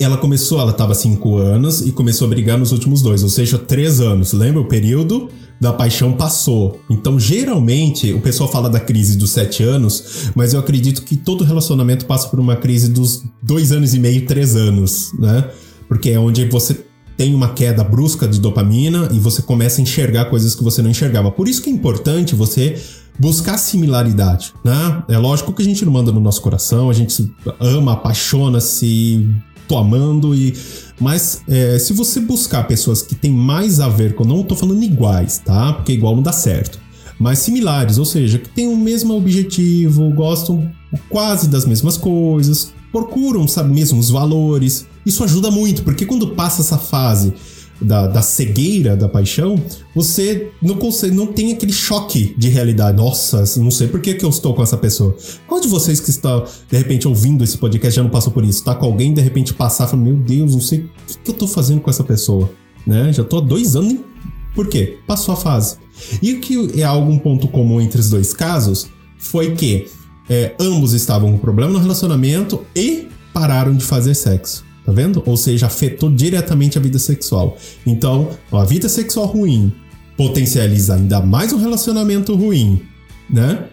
ela 0.00 0.16
começou, 0.16 0.60
ela 0.60 0.72
estava 0.72 0.94
5 0.94 1.36
anos 1.36 1.80
e 1.80 1.92
começou 1.92 2.26
a 2.26 2.30
brigar 2.30 2.58
nos 2.58 2.72
últimos 2.72 3.02
dois, 3.02 3.22
ou 3.22 3.28
seja, 3.28 3.58
3 3.58 4.00
anos. 4.00 4.32
Lembra? 4.32 4.60
O 4.60 4.64
período 4.64 5.28
da 5.60 5.72
paixão 5.72 6.12
passou. 6.12 6.80
Então, 6.90 7.20
geralmente, 7.20 8.12
o 8.12 8.20
pessoal 8.20 8.50
fala 8.50 8.68
da 8.68 8.80
crise 8.80 9.16
dos 9.16 9.30
7 9.30 9.62
anos, 9.62 10.30
mas 10.34 10.54
eu 10.54 10.60
acredito 10.60 11.02
que 11.02 11.16
todo 11.16 11.44
relacionamento 11.44 12.04
passa 12.04 12.28
por 12.28 12.40
uma 12.40 12.56
crise 12.56 12.88
dos 12.88 13.22
2 13.42 13.72
anos 13.72 13.94
e 13.94 13.98
meio, 14.00 14.26
3 14.26 14.56
anos, 14.56 15.12
né? 15.18 15.48
Porque 15.88 16.10
é 16.10 16.18
onde 16.18 16.46
você 16.46 16.84
tem 17.16 17.34
uma 17.34 17.50
queda 17.50 17.84
brusca 17.84 18.26
de 18.26 18.40
dopamina 18.40 19.08
e 19.12 19.20
você 19.20 19.42
começa 19.42 19.80
a 19.80 19.82
enxergar 19.82 20.24
coisas 20.24 20.54
que 20.54 20.64
você 20.64 20.82
não 20.82 20.90
enxergava. 20.90 21.30
Por 21.30 21.46
isso 21.46 21.62
que 21.62 21.70
é 21.70 21.72
importante 21.72 22.34
você 22.34 22.76
buscar 23.18 23.58
similaridade, 23.58 24.54
né? 24.64 25.02
É 25.08 25.18
lógico 25.18 25.52
que 25.52 25.62
a 25.62 25.64
gente 25.64 25.84
não 25.84 25.92
manda 25.92 26.10
no 26.10 26.20
nosso 26.20 26.40
coração, 26.40 26.90
a 26.90 26.92
gente 26.92 27.32
ama, 27.60 27.92
apaixona, 27.92 28.60
se 28.60 29.26
tô 29.68 29.76
amando 29.78 30.34
e. 30.34 30.54
Mas 31.00 31.42
é, 31.48 31.78
se 31.78 31.92
você 31.92 32.20
buscar 32.20 32.64
pessoas 32.64 33.02
que 33.02 33.14
têm 33.14 33.32
mais 33.32 33.80
a 33.80 33.88
ver 33.88 34.14
com. 34.14 34.24
Não 34.24 34.42
tô 34.42 34.54
falando 34.54 34.82
iguais, 34.82 35.38
tá? 35.38 35.72
Porque 35.72 35.92
igual 35.92 36.14
não 36.14 36.22
dá 36.22 36.32
certo. 36.32 36.78
Mas 37.18 37.38
similares, 37.38 37.98
ou 37.98 38.04
seja, 38.04 38.38
que 38.38 38.48
têm 38.48 38.68
o 38.68 38.76
mesmo 38.76 39.14
objetivo, 39.14 40.10
gostam 40.10 40.70
quase 41.08 41.48
das 41.48 41.64
mesmas 41.64 41.96
coisas, 41.96 42.72
procuram, 42.90 43.46
sabe, 43.46 43.72
mesmos 43.72 44.10
valores. 44.10 44.86
Isso 45.06 45.22
ajuda 45.22 45.50
muito, 45.50 45.82
porque 45.82 46.04
quando 46.04 46.28
passa 46.28 46.62
essa 46.62 46.78
fase 46.78 47.32
da, 47.82 48.06
da 48.06 48.22
cegueira 48.22 48.96
da 48.96 49.08
paixão, 49.08 49.60
você 49.94 50.50
não 50.60 50.76
consegue, 50.76 51.14
não 51.14 51.26
tem 51.26 51.52
aquele 51.52 51.72
choque 51.72 52.34
de 52.36 52.48
realidade. 52.48 52.96
Nossa, 52.96 53.44
não 53.60 53.70
sei 53.70 53.88
por 53.88 54.00
que, 54.00 54.14
que 54.14 54.24
eu 54.24 54.30
estou 54.30 54.54
com 54.54 54.62
essa 54.62 54.76
pessoa. 54.76 55.16
Qual 55.46 55.60
de 55.60 55.68
vocês 55.68 56.00
que 56.00 56.10
está, 56.10 56.44
de 56.70 56.76
repente, 56.76 57.06
ouvindo 57.06 57.44
esse 57.44 57.58
podcast 57.58 57.96
já 57.96 58.02
não 58.02 58.10
passou 58.10 58.32
por 58.32 58.44
isso? 58.44 58.64
Tá 58.64 58.74
com 58.74 58.86
alguém, 58.86 59.12
de 59.12 59.20
repente, 59.20 59.52
passar 59.52 59.86
e 59.86 59.90
falar, 59.90 60.02
meu 60.02 60.16
Deus, 60.16 60.52
não 60.52 60.60
sei 60.60 60.80
o 60.80 60.90
que, 61.06 61.18
que 61.18 61.30
eu 61.30 61.34
estou 61.34 61.48
fazendo 61.48 61.80
com 61.80 61.90
essa 61.90 62.04
pessoa. 62.04 62.50
Né? 62.86 63.12
Já 63.12 63.22
estou 63.22 63.40
há 63.40 63.42
dois 63.42 63.76
anos. 63.76 63.98
Por 64.54 64.68
quê? 64.68 64.98
Passou 65.06 65.34
a 65.34 65.36
fase. 65.36 65.76
E 66.20 66.34
o 66.34 66.40
que 66.40 66.80
é 66.80 66.84
algum 66.84 67.18
ponto 67.18 67.48
comum 67.48 67.80
entre 67.80 68.00
os 68.00 68.10
dois 68.10 68.32
casos 68.32 68.88
foi 69.18 69.52
que 69.52 69.86
é, 70.28 70.54
ambos 70.60 70.92
estavam 70.92 71.32
com 71.32 71.38
problema 71.38 71.72
no 71.72 71.78
relacionamento 71.78 72.64
e 72.74 73.08
pararam 73.32 73.74
de 73.74 73.84
fazer 73.84 74.14
sexo. 74.14 74.64
Tá 74.84 74.90
vendo? 74.90 75.22
Ou 75.26 75.36
seja, 75.36 75.66
afetou 75.66 76.10
diretamente 76.10 76.76
a 76.76 76.80
vida 76.80 76.98
sexual. 76.98 77.56
Então, 77.86 78.30
a 78.50 78.64
vida 78.64 78.88
sexual 78.88 79.26
ruim 79.26 79.72
potencializa 80.16 80.94
ainda 80.94 81.20
mais 81.20 81.52
um 81.52 81.56
relacionamento 81.56 82.34
ruim, 82.34 82.82
né? 83.30 83.66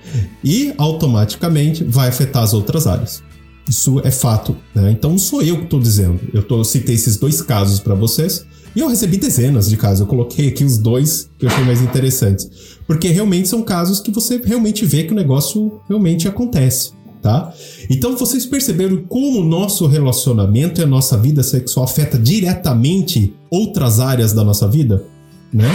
E 0.44 0.74
automaticamente 0.78 1.84
vai 1.84 2.10
afetar 2.10 2.44
as 2.44 2.54
outras 2.54 2.86
áreas. 2.86 3.24
Isso 3.68 4.00
é 4.04 4.12
fato, 4.12 4.56
né? 4.74 4.92
Então 4.92 5.12
não 5.12 5.18
sou 5.18 5.42
eu 5.42 5.58
que 5.58 5.64
estou 5.64 5.80
dizendo. 5.80 6.20
Eu, 6.34 6.44
tô, 6.44 6.58
eu 6.58 6.64
citei 6.64 6.96
esses 6.96 7.18
dois 7.18 7.42
casos 7.42 7.80
para 7.80 7.94
vocês 7.94 8.46
e 8.76 8.80
eu 8.80 8.88
recebi 8.88 9.18
dezenas 9.18 9.70
de 9.70 9.78
casos. 9.78 10.02
Eu 10.02 10.08
coloquei 10.08 10.48
aqui 10.48 10.64
os 10.64 10.78
dois 10.78 11.30
que 11.38 11.46
eu 11.46 11.50
achei 11.50 11.64
mais 11.64 11.82
interessantes, 11.82 12.50
porque 12.88 13.10
realmente 13.10 13.48
são 13.48 13.62
casos 13.62 14.00
que 14.00 14.12
você 14.12 14.42
realmente 14.44 14.86
vê 14.86 15.04
que 15.04 15.12
o 15.12 15.16
negócio 15.16 15.82
realmente 15.88 16.28
acontece 16.28 16.92
tá? 17.22 17.54
Então 17.90 18.16
vocês 18.16 18.46
perceberam 18.46 19.04
como 19.08 19.42
o 19.42 19.44
nosso 19.44 19.86
relacionamento 19.88 20.80
e 20.80 20.84
a 20.84 20.88
nossa 20.88 21.18
vida 21.18 21.44
sexual 21.44 21.86
afeta 21.86 22.18
diretamente 22.18 23.34
outras 23.50 24.00
áreas 24.00 24.34
da 24.34 24.44
nossa 24.44 24.68
vida, 24.68 25.04
né? 25.52 25.70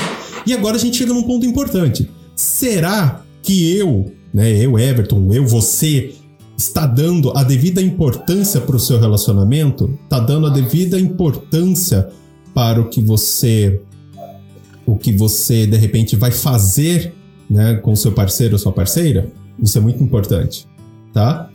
E 0.47 0.53
agora 0.53 0.77
a 0.77 0.79
gente 0.79 0.97
chega 0.97 1.13
num 1.13 1.23
ponto 1.23 1.47
importante. 1.47 2.11
Será 2.35 3.23
que 3.43 3.77
eu, 3.77 4.13
né, 4.33 4.53
eu 4.53 4.79
Everton, 4.79 5.33
eu 5.33 5.47
você 5.47 6.15
está 6.57 6.87
dando 6.87 7.37
a 7.37 7.43
devida 7.43 7.83
importância 7.83 8.61
para 8.61 8.77
o 8.77 8.81
seu 8.81 8.99
relacionamento? 8.99 9.99
Está 10.05 10.21
dando 10.21 10.47
a 10.47 10.51
devida 10.51 10.99
importância 10.99 12.09
para 12.55 12.81
o 12.81 12.89
que 12.89 13.01
você 13.01 13.81
o 14.87 14.97
que 14.97 15.13
você 15.13 15.67
de 15.67 15.79
repente 15.79 16.15
vai 16.15 16.31
fazer, 16.31 17.15
né, 17.49 17.77
com 17.77 17.97
seu 17.97 18.13
parceiro 18.13 18.55
ou 18.55 18.59
sua 18.59 18.71
parceira? 18.71 19.33
Isso 19.59 19.79
é 19.79 19.81
muito 19.81 20.03
importante 20.03 20.67
tá? 21.15 21.49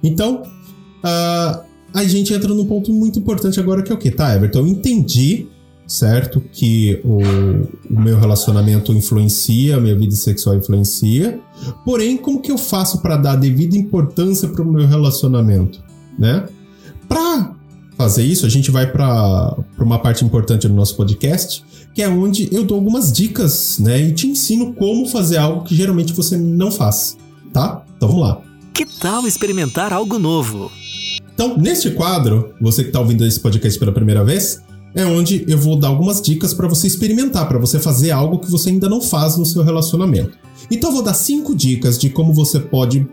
Então, 0.00 0.42
uh, 0.42 1.60
a 1.92 2.04
gente 2.04 2.32
entra 2.32 2.54
num 2.54 2.66
ponto 2.66 2.92
muito 2.92 3.18
importante 3.18 3.58
agora 3.58 3.82
que 3.82 3.90
é 3.90 3.94
o 3.94 3.98
que, 3.98 4.12
tá, 4.12 4.36
Everton? 4.36 4.60
Eu 4.60 4.66
entendi, 4.68 5.48
certo, 5.88 6.40
que 6.52 7.00
o, 7.04 7.18
o 7.92 8.00
meu 8.00 8.16
relacionamento 8.16 8.92
influencia, 8.92 9.76
a 9.76 9.80
minha 9.80 9.98
vida 9.98 10.14
sexual 10.14 10.54
influencia, 10.56 11.40
porém, 11.84 12.16
como 12.16 12.40
que 12.40 12.52
eu 12.52 12.58
faço 12.58 13.02
para 13.02 13.16
dar 13.16 13.34
devida 13.34 13.76
importância 13.76 14.48
para 14.48 14.62
o 14.62 14.72
meu 14.72 14.86
relacionamento? 14.86 15.90
né? 16.20 16.46
Para 17.08 17.54
fazer 17.96 18.22
isso, 18.22 18.44
a 18.44 18.48
gente 18.48 18.70
vai 18.70 18.86
para 18.86 19.56
uma 19.78 19.98
parte 19.98 20.24
importante 20.24 20.68
do 20.68 20.74
nosso 20.74 20.94
podcast, 20.94 21.64
que 21.94 22.02
é 22.02 22.08
onde 22.08 22.48
eu 22.54 22.64
dou 22.64 22.76
algumas 22.76 23.10
dicas, 23.10 23.78
né? 23.78 24.00
E 24.00 24.12
te 24.12 24.28
ensino 24.28 24.74
como 24.74 25.06
fazer 25.06 25.38
algo 25.38 25.64
que 25.64 25.74
geralmente 25.74 26.12
você 26.12 26.36
não 26.36 26.70
faz, 26.70 27.16
tá? 27.52 27.82
Então 27.96 28.08
vamos 28.08 28.22
lá. 28.22 28.49
Que 28.80 28.86
tal 28.86 29.26
experimentar 29.26 29.92
algo 29.92 30.18
novo? 30.18 30.72
Então, 31.34 31.54
neste 31.58 31.90
quadro, 31.90 32.54
você 32.58 32.82
que 32.82 32.88
está 32.88 32.98
ouvindo 32.98 33.26
esse 33.26 33.38
podcast 33.38 33.78
pela 33.78 33.92
primeira 33.92 34.24
vez, 34.24 34.62
é 34.94 35.04
onde 35.04 35.44
eu 35.46 35.58
vou 35.58 35.78
dar 35.78 35.88
algumas 35.88 36.22
dicas 36.22 36.54
para 36.54 36.66
você 36.66 36.86
experimentar, 36.86 37.46
para 37.46 37.58
você 37.58 37.78
fazer 37.78 38.10
algo 38.10 38.38
que 38.38 38.50
você 38.50 38.70
ainda 38.70 38.88
não 38.88 39.02
faz 39.02 39.36
no 39.36 39.44
seu 39.44 39.62
relacionamento. 39.62 40.38
Então, 40.70 40.88
eu 40.88 40.94
vou 40.94 41.02
dar 41.02 41.12
cinco 41.12 41.54
dicas 41.54 41.98
de 41.98 42.08
como 42.08 42.32
você 42.32 42.58
pode 42.58 43.06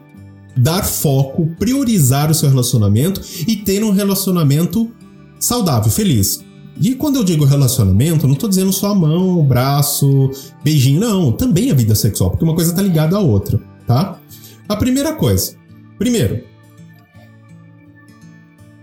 dar 0.55 0.85
foco, 0.85 1.47
priorizar 1.59 2.31
o 2.31 2.33
seu 2.33 2.47
relacionamento 2.47 3.19
e 3.45 3.57
ter 3.57 3.83
um 3.83 3.91
relacionamento 3.91 4.89
saudável, 5.37 5.91
feliz. 5.91 6.45
E 6.79 6.95
quando 6.95 7.17
eu 7.17 7.25
digo 7.25 7.43
relacionamento, 7.43 8.25
não 8.25 8.35
tô 8.35 8.47
dizendo 8.47 8.71
só 8.71 8.91
a 8.91 8.95
mão, 8.95 9.37
o 9.37 9.43
braço, 9.43 10.31
beijinho, 10.63 11.01
não. 11.01 11.33
Também 11.33 11.71
a 11.71 11.73
vida 11.73 11.93
sexual, 11.93 12.29
porque 12.29 12.45
uma 12.45 12.55
coisa 12.55 12.73
tá 12.73 12.81
ligada 12.81 13.17
à 13.17 13.19
outra, 13.19 13.59
tá? 13.85 14.17
A 14.67 14.75
primeira 14.75 15.13
coisa. 15.13 15.55
Primeiro. 15.97 16.43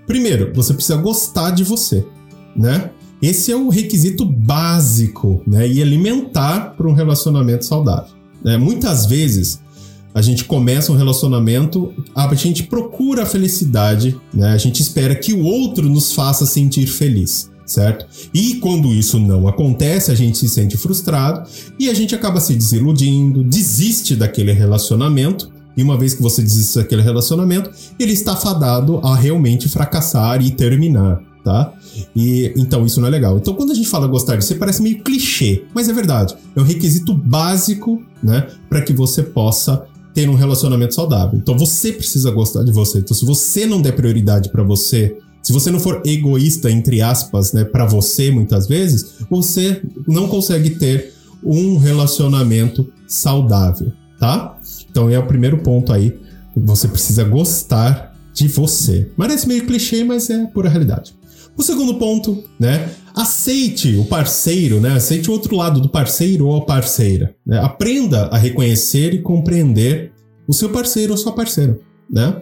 Primeiro, 0.07 0.53
você 0.55 0.75
precisa 0.75 0.97
gostar 0.97 1.51
de 1.51 1.65
você, 1.65 2.05
né? 2.57 2.91
Esse 3.23 3.51
é 3.51 3.57
o 3.57 3.69
requisito 3.69 4.25
básico, 4.25 5.43
né? 5.47 5.67
E 5.67 5.81
alimentar 5.81 6.75
para 6.77 6.87
um 6.87 6.93
relacionamento 6.93 7.65
saudável. 7.65 8.13
Né? 8.45 8.59
Muitas 8.59 9.07
vezes 9.07 9.63
a 10.15 10.21
gente 10.21 10.45
começa 10.45 10.93
um 10.93 10.97
relacionamento, 10.97 11.93
a 12.15 12.33
gente 12.35 12.65
procura 12.65 13.23
a 13.23 13.27
felicidade, 13.27 14.21
né? 14.33 14.53
A 14.53 14.59
gente 14.59 14.81
espera 14.81 15.15
que 15.15 15.33
o 15.33 15.43
outro 15.43 15.89
nos 15.89 16.13
faça 16.13 16.47
sentir 16.47 16.87
feliz, 16.87 17.51
certo? 17.67 18.07
E 18.33 18.57
quando 18.57 18.95
isso 18.95 19.19
não 19.19 19.49
acontece, 19.49 20.13
a 20.13 20.15
gente 20.15 20.39
se 20.39 20.49
sente 20.49 20.77
frustrado 20.77 21.49
e 21.79 21.89
a 21.91 21.95
gente 21.95 22.15
acaba 22.15 22.41
se 22.41 22.55
desiludindo, 22.55 23.43
desiste 23.43 24.15
daquele 24.15 24.53
relacionamento. 24.53 25.54
E 25.77 25.83
uma 25.83 25.99
vez 25.99 26.15
que 26.15 26.23
você 26.23 26.43
desiste 26.43 26.77
daquele 26.77 27.03
relacionamento, 27.03 27.71
ele 27.99 28.13
está 28.13 28.37
fadado 28.37 29.01
a 29.03 29.15
realmente 29.17 29.69
fracassar 29.69 30.41
e 30.41 30.51
terminar, 30.51 31.21
tá? 31.45 31.73
E 32.15 32.53
então 32.57 32.87
isso 32.87 33.01
não 33.01 33.09
é 33.09 33.11
legal. 33.11 33.37
Então 33.37 33.55
quando 33.55 33.73
a 33.73 33.75
gente 33.75 33.89
fala 33.89 34.07
gostar 34.07 34.37
de 34.37 34.45
você 34.45 34.55
parece 34.55 34.83
meio 34.83 35.03
clichê, 35.03 35.65
mas 35.75 35.89
é 35.89 35.93
verdade. 35.93 36.35
É 36.55 36.61
um 36.61 36.65
requisito 36.65 37.15
básico, 37.15 38.03
né, 38.23 38.47
para 38.69 38.83
que 38.83 38.93
você 38.93 39.23
possa 39.23 39.85
ter 40.13 40.29
um 40.29 40.35
relacionamento 40.35 40.95
saudável. 40.95 41.39
Então 41.39 41.59
você 41.59 41.93
precisa 41.93 42.31
gostar 42.31 42.63
de 42.63 42.73
você. 42.73 42.99
Então 42.99 43.17
se 43.17 43.25
você 43.25 43.67
não 43.67 43.83
der 43.83 43.93
prioridade 43.93 44.51
para 44.51 44.63
você, 44.63 45.17
se 45.43 45.53
você 45.53 45.71
não 45.71 45.81
for 45.81 46.01
egoísta 46.07 46.71
entre 46.71 47.03
aspas, 47.03 47.53
né, 47.53 47.65
para 47.65 47.85
você 47.85 48.31
muitas 48.31 48.67
vezes, 48.67 49.17
você 49.29 49.83
não 50.07 50.29
consegue 50.29 50.71
ter 50.71 51.13
um 51.45 51.77
relacionamento 51.77 52.91
saudável, 53.07 53.93
tá? 54.19 54.57
Então 54.95 55.11
é 55.11 55.19
o 55.19 55.27
primeiro 55.27 55.59
ponto 55.59 55.93
aí. 55.93 56.17
Você 56.57 56.87
precisa 56.87 57.25
gostar 57.25 58.15
de 58.33 58.47
você. 58.47 59.11
Parece 59.17 59.49
meio 59.49 59.67
clichê, 59.67 60.05
mas 60.05 60.31
é 60.31 60.47
pura 60.47 60.69
realidade. 60.69 61.13
O 61.57 61.65
segundo 61.65 61.97
ponto, 61.97 62.45
né? 62.61 62.91
Aceite 63.13 63.97
o 63.97 64.05
parceiro, 64.05 64.81
né? 64.81 64.91
Aceite 64.93 65.29
o 65.29 65.33
outro 65.33 65.57
lado 65.57 65.81
do 65.81 65.89
parceiro 65.89 66.47
ou 66.47 66.59
a 66.59 66.65
parceira. 66.65 67.35
Né? 67.45 67.59
Aprenda 67.59 68.27
a 68.27 68.39
reconhecer 68.39 69.13
e 69.15 69.19
compreender 69.21 70.13
o 70.47 70.53
seu 70.53 70.69
parceiro 70.69 71.11
ou 71.11 71.19
sua 71.19 71.33
parceira, 71.33 71.77
né? 72.09 72.41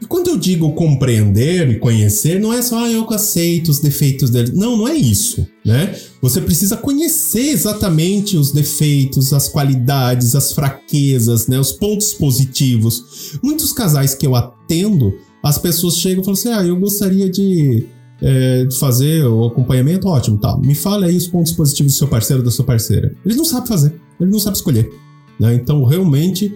E 0.00 0.06
quando 0.06 0.28
eu 0.28 0.36
digo 0.36 0.72
compreender 0.72 1.70
e 1.70 1.78
conhecer, 1.78 2.40
não 2.40 2.52
é 2.52 2.60
só 2.60 2.84
ah, 2.84 2.90
eu 2.90 3.08
aceito 3.10 3.70
os 3.70 3.78
defeitos 3.78 4.30
dele. 4.30 4.52
Não, 4.54 4.76
não 4.76 4.88
é 4.88 4.94
isso, 4.94 5.46
né? 5.64 5.94
Você 6.20 6.40
precisa 6.40 6.76
conhecer 6.76 7.48
exatamente 7.48 8.36
os 8.36 8.52
defeitos, 8.52 9.32
as 9.32 9.48
qualidades, 9.48 10.34
as 10.34 10.52
fraquezas, 10.52 11.46
né? 11.46 11.58
Os 11.58 11.72
pontos 11.72 12.12
positivos. 12.12 13.38
Muitos 13.42 13.72
casais 13.72 14.14
que 14.14 14.26
eu 14.26 14.34
atendo, 14.34 15.14
as 15.42 15.58
pessoas 15.58 15.96
chegam 15.96 16.22
e 16.22 16.24
falam 16.24 16.38
assim: 16.38 16.48
ah, 16.48 16.64
eu 16.64 16.76
gostaria 16.76 17.30
de 17.30 17.86
é, 18.20 18.66
fazer 18.78 19.24
o 19.26 19.44
acompanhamento, 19.44 20.08
ótimo, 20.08 20.38
tá. 20.38 20.56
Me 20.56 20.74
fala 20.74 21.06
aí 21.06 21.16
os 21.16 21.26
pontos 21.26 21.52
positivos 21.52 21.92
do 21.92 21.98
seu 21.98 22.08
parceiro 22.08 22.40
ou 22.40 22.44
da 22.44 22.50
sua 22.50 22.64
parceira. 22.64 23.14
Ele 23.24 23.34
não 23.34 23.44
sabe 23.44 23.68
fazer, 23.68 23.94
ele 24.20 24.30
não 24.30 24.38
sabe 24.38 24.56
escolher. 24.56 24.90
Né? 25.38 25.54
Então, 25.54 25.84
realmente 25.84 26.54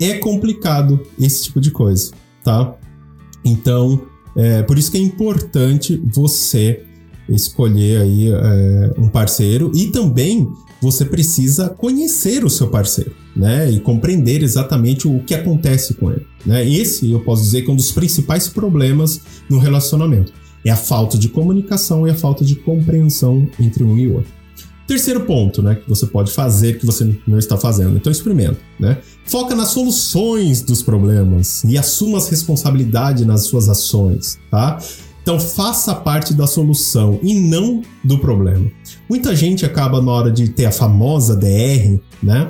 é 0.00 0.14
complicado 0.14 1.00
esse 1.18 1.44
tipo 1.44 1.60
de 1.60 1.70
coisa, 1.70 2.12
tá? 2.44 2.76
Então, 3.46 4.02
é, 4.36 4.62
por 4.62 4.76
isso 4.76 4.90
que 4.90 4.98
é 4.98 5.00
importante 5.00 6.02
você 6.04 6.82
escolher 7.28 8.02
aí 8.02 8.28
é, 8.28 8.94
um 8.98 9.08
parceiro 9.08 9.72
e 9.74 9.86
também 9.86 10.48
você 10.80 11.04
precisa 11.04 11.70
conhecer 11.70 12.44
o 12.44 12.50
seu 12.50 12.68
parceiro, 12.68 13.12
né? 13.34 13.70
E 13.70 13.80
compreender 13.80 14.42
exatamente 14.42 15.08
o 15.08 15.20
que 15.20 15.34
acontece 15.34 15.94
com 15.94 16.10
ele, 16.10 16.26
né? 16.44 16.68
Esse 16.68 17.10
eu 17.10 17.20
posso 17.20 17.42
dizer 17.42 17.62
que 17.62 17.70
é 17.70 17.72
um 17.72 17.76
dos 17.76 17.92
principais 17.92 18.46
problemas 18.46 19.20
no 19.48 19.58
relacionamento 19.58 20.32
é 20.68 20.70
a 20.70 20.76
falta 20.76 21.16
de 21.16 21.28
comunicação 21.28 22.06
e 22.06 22.10
a 22.10 22.14
falta 22.14 22.44
de 22.44 22.56
compreensão 22.56 23.48
entre 23.60 23.84
um 23.84 23.96
e 23.96 24.08
outro. 24.08 24.32
Terceiro 24.86 25.22
ponto, 25.22 25.62
né, 25.62 25.74
que 25.74 25.88
você 25.88 26.06
pode 26.06 26.30
fazer 26.30 26.78
que 26.78 26.86
você 26.86 27.18
não 27.26 27.38
está 27.38 27.56
fazendo. 27.56 27.96
Então 27.96 28.10
experimenta, 28.10 28.58
né? 28.78 28.98
Foca 29.24 29.54
nas 29.54 29.70
soluções 29.70 30.62
dos 30.62 30.82
problemas 30.82 31.64
e 31.64 31.76
assuma 31.76 32.18
as 32.18 32.28
responsabilidades 32.28 33.26
nas 33.26 33.46
suas 33.46 33.68
ações, 33.68 34.38
tá? 34.48 34.78
Então 35.22 35.40
faça 35.40 35.92
parte 35.92 36.32
da 36.32 36.46
solução 36.46 37.18
e 37.20 37.34
não 37.34 37.82
do 38.04 38.18
problema. 38.18 38.70
Muita 39.08 39.34
gente 39.34 39.66
acaba 39.66 40.00
na 40.00 40.12
hora 40.12 40.30
de 40.30 40.50
ter 40.50 40.66
a 40.66 40.70
famosa 40.70 41.34
DR, 41.34 41.98
né? 42.22 42.48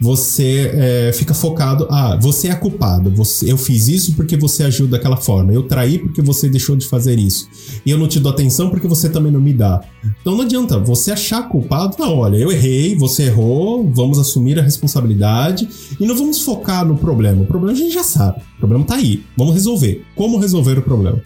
Você 0.00 0.70
é, 0.74 1.12
fica 1.12 1.32
focado, 1.32 1.86
ah, 1.90 2.18
você 2.20 2.48
é 2.48 2.54
culpado, 2.54 3.10
você, 3.10 3.50
eu 3.50 3.56
fiz 3.56 3.88
isso 3.88 4.14
porque 4.14 4.36
você 4.36 4.64
agiu 4.64 4.86
daquela 4.86 5.16
forma, 5.16 5.52
eu 5.52 5.62
traí 5.62 5.98
porque 5.98 6.20
você 6.20 6.48
deixou 6.48 6.76
de 6.76 6.86
fazer 6.86 7.18
isso, 7.18 7.48
e 7.84 7.90
eu 7.90 7.98
não 7.98 8.06
te 8.06 8.20
dou 8.20 8.30
atenção 8.30 8.68
porque 8.68 8.86
você 8.86 9.08
também 9.08 9.32
não 9.32 9.40
me 9.40 9.52
dá. 9.52 9.82
Então 10.20 10.34
não 10.34 10.42
adianta 10.42 10.78
você 10.78 11.12
achar 11.12 11.48
culpado, 11.48 11.96
não, 11.98 12.18
olha, 12.18 12.36
eu 12.36 12.52
errei, 12.52 12.94
você 12.96 13.24
errou, 13.24 13.90
vamos 13.90 14.18
assumir 14.18 14.58
a 14.58 14.62
responsabilidade 14.62 15.68
e 15.98 16.06
não 16.06 16.16
vamos 16.16 16.40
focar 16.40 16.84
no 16.84 16.96
problema. 16.96 17.42
O 17.42 17.46
problema 17.46 17.72
a 17.72 17.76
gente 17.76 17.94
já 17.94 18.04
sabe, 18.04 18.40
o 18.56 18.58
problema 18.58 18.84
tá 18.84 18.96
aí, 18.96 19.24
vamos 19.36 19.54
resolver. 19.54 20.04
Como 20.14 20.38
resolver 20.38 20.78
o 20.78 20.82
problema? 20.82 21.20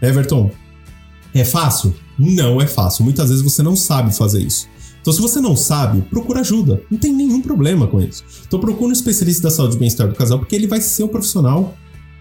Everton, 0.00 0.50
é 1.34 1.44
fácil? 1.44 1.94
Não 2.16 2.60
é 2.60 2.66
fácil. 2.66 3.04
Muitas 3.04 3.28
vezes 3.28 3.42
você 3.42 3.62
não 3.62 3.74
sabe 3.74 4.14
fazer 4.14 4.40
isso. 4.40 4.68
Então, 5.04 5.12
se 5.12 5.20
você 5.20 5.38
não 5.38 5.54
sabe, 5.54 6.00
procura 6.00 6.40
ajuda. 6.40 6.82
Não 6.90 6.98
tem 6.98 7.12
nenhum 7.12 7.42
problema 7.42 7.86
com 7.86 8.00
isso. 8.00 8.24
Então, 8.48 8.58
procura 8.58 8.88
um 8.88 8.92
especialista 8.92 9.42
da 9.42 9.50
saúde 9.50 9.76
e 9.76 9.78
bem-estar 9.78 10.08
do 10.08 10.14
casal, 10.14 10.38
porque 10.38 10.56
ele 10.56 10.66
vai 10.66 10.80
ser 10.80 11.04
um 11.04 11.08
profissional 11.08 11.74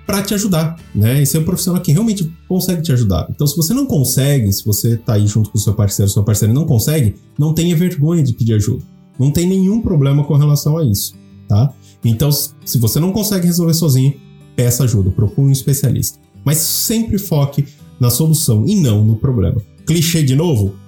para 0.05 0.21
te 0.21 0.33
ajudar, 0.33 0.77
né? 0.93 1.21
E 1.21 1.25
ser 1.25 1.37
um 1.37 1.45
profissional 1.45 1.81
que 1.81 1.93
realmente 1.93 2.29
consegue 2.45 2.81
te 2.81 2.91
ajudar. 2.91 3.25
Então, 3.29 3.47
se 3.47 3.55
você 3.55 3.73
não 3.73 3.85
consegue, 3.85 4.51
se 4.51 4.65
você 4.65 4.97
tá 4.97 5.13
aí 5.13 5.25
junto 5.25 5.49
com 5.49 5.57
o 5.57 5.61
seu 5.61 5.73
parceiro, 5.73 6.11
sua 6.11 6.23
parceira 6.23 6.53
não 6.53 6.65
consegue, 6.65 7.15
não 7.39 7.53
tenha 7.53 7.73
vergonha 7.73 8.21
de 8.21 8.33
pedir 8.33 8.55
ajuda. 8.55 8.83
Não 9.17 9.31
tem 9.31 9.47
nenhum 9.47 9.81
problema 9.81 10.21
com 10.25 10.35
relação 10.35 10.77
a 10.77 10.83
isso, 10.83 11.15
tá? 11.47 11.73
Então, 12.03 12.29
se 12.33 12.77
você 12.79 12.99
não 12.99 13.13
consegue 13.13 13.47
resolver 13.47 13.75
sozinho, 13.75 14.13
peça 14.57 14.83
ajuda, 14.83 15.09
procure 15.09 15.47
um 15.47 15.51
especialista. 15.51 16.19
Mas 16.43 16.57
sempre 16.57 17.17
foque 17.17 17.65
na 17.97 18.09
solução 18.09 18.67
e 18.67 18.75
não 18.75 19.05
no 19.05 19.15
problema. 19.15 19.61
Clichê 19.85 20.21
de 20.21 20.35
novo? 20.35 20.82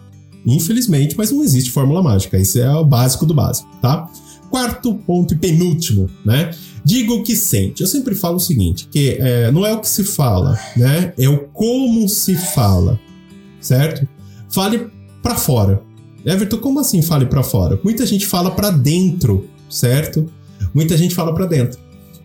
Infelizmente, 0.45 1.15
mas 1.17 1.31
não 1.31 1.43
existe 1.43 1.71
fórmula 1.71 2.03
mágica. 2.03 2.37
Isso 2.37 2.59
é 2.59 2.71
o 2.71 2.85
básico 2.85 3.25
do 3.25 3.33
básico, 3.33 3.69
tá? 3.81 4.09
Quarto 4.49 4.93
ponto 4.93 5.33
e 5.33 5.37
penúltimo, 5.37 6.09
né? 6.23 6.51
Diga 6.83 7.13
o 7.13 7.23
que 7.23 7.35
sente. 7.35 7.81
Eu 7.81 7.87
sempre 7.87 8.13
falo 8.13 8.35
o 8.35 8.39
seguinte, 8.39 8.87
que 8.91 9.17
é, 9.19 9.51
não 9.51 9.65
é 9.65 9.73
o 9.73 9.79
que 9.79 9.89
se 9.89 10.03
fala, 10.03 10.59
né? 10.77 11.13
É 11.17 11.27
o 11.27 11.47
como 11.47 12.07
se 12.07 12.35
fala, 12.35 12.99
certo? 13.59 14.07
Fale 14.49 14.87
para 15.21 15.35
fora. 15.35 15.81
Everton, 16.23 16.57
como 16.57 16.79
assim 16.79 17.01
fale 17.01 17.25
para 17.25 17.43
fora? 17.43 17.79
Muita 17.83 18.05
gente 18.05 18.25
fala 18.25 18.51
para 18.51 18.69
dentro, 18.69 19.49
certo? 19.69 20.31
Muita 20.73 20.95
gente 20.95 21.15
fala 21.15 21.33
para 21.33 21.45
dentro. 21.47 21.79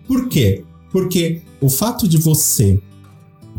Por 0.07 0.29
quê? 0.29 0.65
Porque 0.91 1.41
o 1.61 1.69
fato 1.69 2.07
de 2.07 2.19
você 2.19 2.81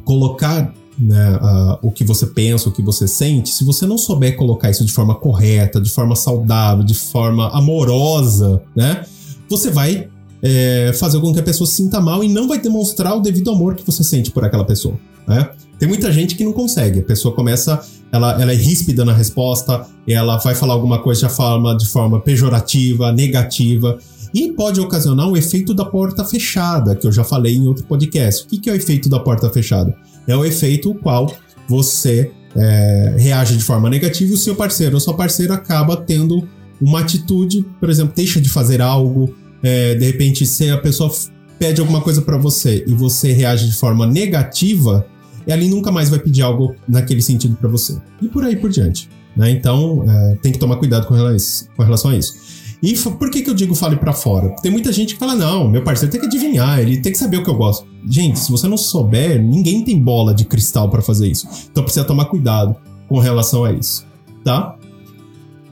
colocar 0.04 0.74
né, 1.02 1.40
o 1.82 1.92
que 1.92 2.04
você 2.04 2.28
pensa, 2.28 2.70
o 2.70 2.72
que 2.72 2.82
você 2.82 3.08
sente, 3.08 3.50
se 3.50 3.64
você 3.64 3.86
não 3.86 3.98
souber 3.98 4.36
colocar 4.36 4.70
isso 4.70 4.86
de 4.86 4.92
forma 4.92 5.16
correta, 5.16 5.82
de 5.82 5.90
forma 5.90 6.16
saudável, 6.16 6.84
de 6.84 6.94
forma 6.94 7.50
amorosa, 7.50 8.62
né, 8.76 9.04
você 9.50 9.72
vai 9.72 10.08
é, 10.42 10.92
fazer 10.94 11.20
com 11.20 11.34
que 11.34 11.40
a 11.40 11.44
pessoa 11.44 11.68
se 11.68 11.76
sinta 11.76 12.00
mal 12.00 12.24
e 12.24 12.28
não 12.28 12.48
vai 12.48 12.60
demonstrar 12.60 13.16
o 13.16 13.20
devido 13.20 13.52
amor 13.52 13.76
que 13.76 13.86
você 13.86 14.04
sente 14.04 14.32
por 14.32 14.44
aquela 14.44 14.64
pessoa. 14.64 14.96
Né? 15.28 15.50
Tem 15.78 15.88
muita 15.88 16.12
gente 16.12 16.36
que 16.36 16.44
não 16.44 16.54
consegue. 16.54 17.00
A 17.00 17.04
pessoa 17.04 17.34
começa, 17.34 17.82
ela, 18.12 18.42
ela 18.42 18.52
é 18.52 18.56
ríspida 18.56 19.06
na 19.06 19.14
resposta, 19.14 19.86
ela 20.08 20.38
vai 20.38 20.56
falar 20.56 20.74
alguma 20.74 21.00
coisa 21.00 21.28
de 21.28 21.34
forma, 21.34 21.76
de 21.76 21.88
forma 21.88 22.20
pejorativa, 22.20 23.12
negativa. 23.12 23.98
E 24.34 24.52
pode 24.54 24.80
ocasionar 24.80 25.28
o 25.28 25.36
efeito 25.36 25.74
da 25.74 25.84
porta 25.84 26.24
fechada, 26.24 26.96
que 26.96 27.06
eu 27.06 27.12
já 27.12 27.24
falei 27.24 27.56
em 27.56 27.68
outro 27.68 27.84
podcast. 27.84 28.46
O 28.46 28.48
que 28.48 28.70
é 28.70 28.74
o 28.74 28.76
efeito 28.76 29.10
da 29.10 29.20
porta 29.20 29.50
fechada? 29.50 29.96
É 30.28 30.36
o 30.36 30.46
efeito 30.46 30.92
o 30.92 30.96
qual 30.96 31.34
você 31.68 32.32
é, 32.56 33.16
reage 33.18 33.58
de 33.58 33.64
forma 33.64 33.90
negativa 33.90 34.32
e 34.32 34.34
o 34.34 34.38
seu 34.38 34.56
parceiro 34.56 34.96
ou 34.96 35.00
sua 35.00 35.14
parceira 35.14 35.56
acaba 35.56 35.98
tendo 35.98 36.48
uma 36.82 37.02
atitude, 37.02 37.66
por 37.80 37.90
exemplo, 37.90 38.14
deixa 38.16 38.42
de 38.42 38.50
fazer 38.50 38.82
algo, 38.82 39.36
é, 39.62 39.96
de 39.96 40.06
repente, 40.06 40.46
se 40.46 40.70
a 40.70 40.78
pessoa 40.78 41.12
pede 41.60 41.80
alguma 41.80 42.02
coisa 42.02 42.22
para 42.22 42.38
você 42.38 42.84
e 42.88 42.94
você 42.94 43.32
reage 43.32 43.70
de 43.70 43.76
forma 43.76 44.08
negativa, 44.08 45.06
ela 45.46 45.64
nunca 45.66 45.92
mais 45.92 46.10
vai 46.10 46.20
pedir 46.20 46.42
algo 46.42 46.76
naquele 46.88 47.22
sentido 47.22 47.56
para 47.56 47.70
você. 47.70 47.96
E 48.22 48.28
por 48.28 48.44
aí 48.44 48.56
por 48.56 48.70
diante. 48.70 49.08
Né? 49.36 49.52
Então, 49.52 50.04
é, 50.10 50.36
tem 50.42 50.52
que 50.52 50.58
tomar 50.58 50.78
cuidado 50.78 51.06
com 51.06 51.84
relação 51.84 52.12
a 52.12 52.16
isso. 52.16 52.61
E 52.82 52.96
por 52.98 53.30
que, 53.30 53.44
que 53.44 53.50
eu 53.50 53.54
digo 53.54 53.76
fale 53.76 53.96
para 53.96 54.12
fora? 54.12 54.50
Tem 54.62 54.72
muita 54.72 54.92
gente 54.92 55.14
que 55.14 55.20
fala: 55.20 55.36
não, 55.36 55.70
meu 55.70 55.84
parceiro 55.84 56.12
tem 56.12 56.20
que 56.20 56.28
adivinhar, 56.28 56.80
ele 56.80 56.98
tem 56.98 57.12
que 57.12 57.18
saber 57.18 57.38
o 57.38 57.44
que 57.44 57.50
eu 57.50 57.56
gosto. 57.56 57.86
Gente, 58.06 58.40
se 58.40 58.50
você 58.50 58.68
não 58.68 58.78
souber, 58.78 59.42
ninguém 59.42 59.84
tem 59.84 60.00
bola 60.00 60.34
de 60.34 60.46
cristal 60.46 60.90
para 60.90 61.02
fazer 61.02 61.28
isso. 61.28 61.48
Então 61.72 61.84
precisa 61.84 62.06
tomar 62.06 62.26
cuidado 62.26 62.76
com 63.08 63.20
relação 63.20 63.64
a 63.64 63.72
isso, 63.72 64.06
tá? 64.44 64.76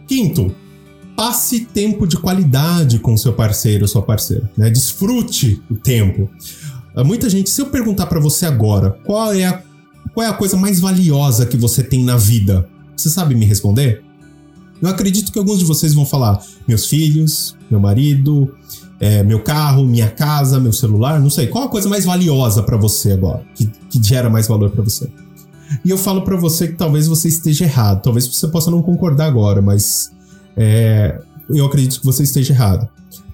Quinto, 0.08 0.54
passe 1.16 1.62
tempo 1.62 2.06
de 2.06 2.18
qualidade 2.18 3.00
com 3.00 3.18
seu 3.18 3.34
parceiro 3.34 3.84
ou 3.84 3.88
sua 3.88 4.04
parceira, 4.04 4.50
né? 4.56 4.70
Desfrute 4.70 5.62
o 5.70 5.76
tempo. 5.76 6.30
Muita 7.06 7.30
gente, 7.30 7.50
se 7.50 7.62
eu 7.62 7.68
perguntar 7.68 8.08
para 8.08 8.20
você 8.20 8.46
agora, 8.46 8.92
qual 9.06 9.34
é 9.34 9.46
a 9.46 9.64
qual 10.14 10.26
é 10.26 10.30
a 10.30 10.34
coisa 10.34 10.58
mais 10.58 10.80
valiosa 10.80 11.46
que 11.46 11.56
você 11.56 11.84
tem 11.84 12.04
na 12.04 12.18
vida? 12.18 12.68
Você 12.96 13.10
sabe 13.10 13.36
me 13.36 13.46
responder? 13.46 14.04
Eu 14.82 14.90
acredito 14.90 15.32
que 15.32 15.40
alguns 15.40 15.60
de 15.60 15.66
vocês 15.66 15.94
vão 15.94 16.06
falar: 16.06 16.42
meus 16.68 16.88
filhos, 16.88 17.56
meu 17.70 17.80
marido, 17.80 18.56
é, 19.00 19.24
meu 19.24 19.42
carro, 19.42 19.86
minha 19.86 20.10
casa, 20.10 20.60
meu 20.60 20.74
celular, 20.74 21.20
não 21.20 21.30
sei. 21.30 21.48
Qual 21.48 21.66
a 21.66 21.70
coisa 21.70 21.88
mais 21.88 22.06
valiosa 22.06 22.64
para 22.64 22.78
você 22.78 23.14
agora? 23.14 23.44
Que, 23.56 23.66
que 23.90 24.02
gera 24.02 24.30
mais 24.30 24.48
valor 24.48 24.70
para 24.70 24.84
você? 24.84 25.10
E 25.86 25.90
eu 25.90 25.98
falo 25.98 26.24
para 26.24 26.36
você 26.36 26.68
que 26.68 26.76
talvez 26.76 27.08
você 27.08 27.28
esteja 27.28 27.66
errado. 27.66 28.02
Talvez 28.02 28.28
você 28.28 28.48
possa 28.48 28.72
não 28.72 28.82
concordar 28.82 29.26
agora, 29.26 29.62
mas 29.62 30.12
é, 30.58 31.22
eu 31.50 31.66
acredito 31.66 32.00
que 32.00 32.06
você 32.06 32.24
esteja 32.24 32.54
errado. 32.54 32.90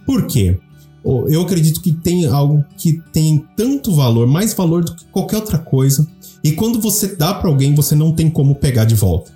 Por 0.06 0.28
quê? 0.28 0.60
Eu 1.28 1.42
acredito 1.42 1.82
que 1.82 1.94
tem 1.94 2.26
algo 2.26 2.66
que 2.78 3.00
tem 3.14 3.46
tanto 3.56 3.94
valor, 3.94 4.26
mais 4.26 4.54
valor 4.56 4.84
do 4.84 4.96
que 4.96 5.06
qualquer 5.06 5.38
outra 5.38 5.60
coisa. 5.60 6.08
E 6.44 6.52
quando 6.52 6.82
você 6.82 7.16
dá 7.16 7.34
para 7.34 7.48
alguém, 7.48 7.76
você 7.76 7.96
não 7.96 8.12
tem 8.12 8.30
como 8.30 8.56
pegar 8.56 8.86
de 8.86 8.96
volta. 8.96 9.32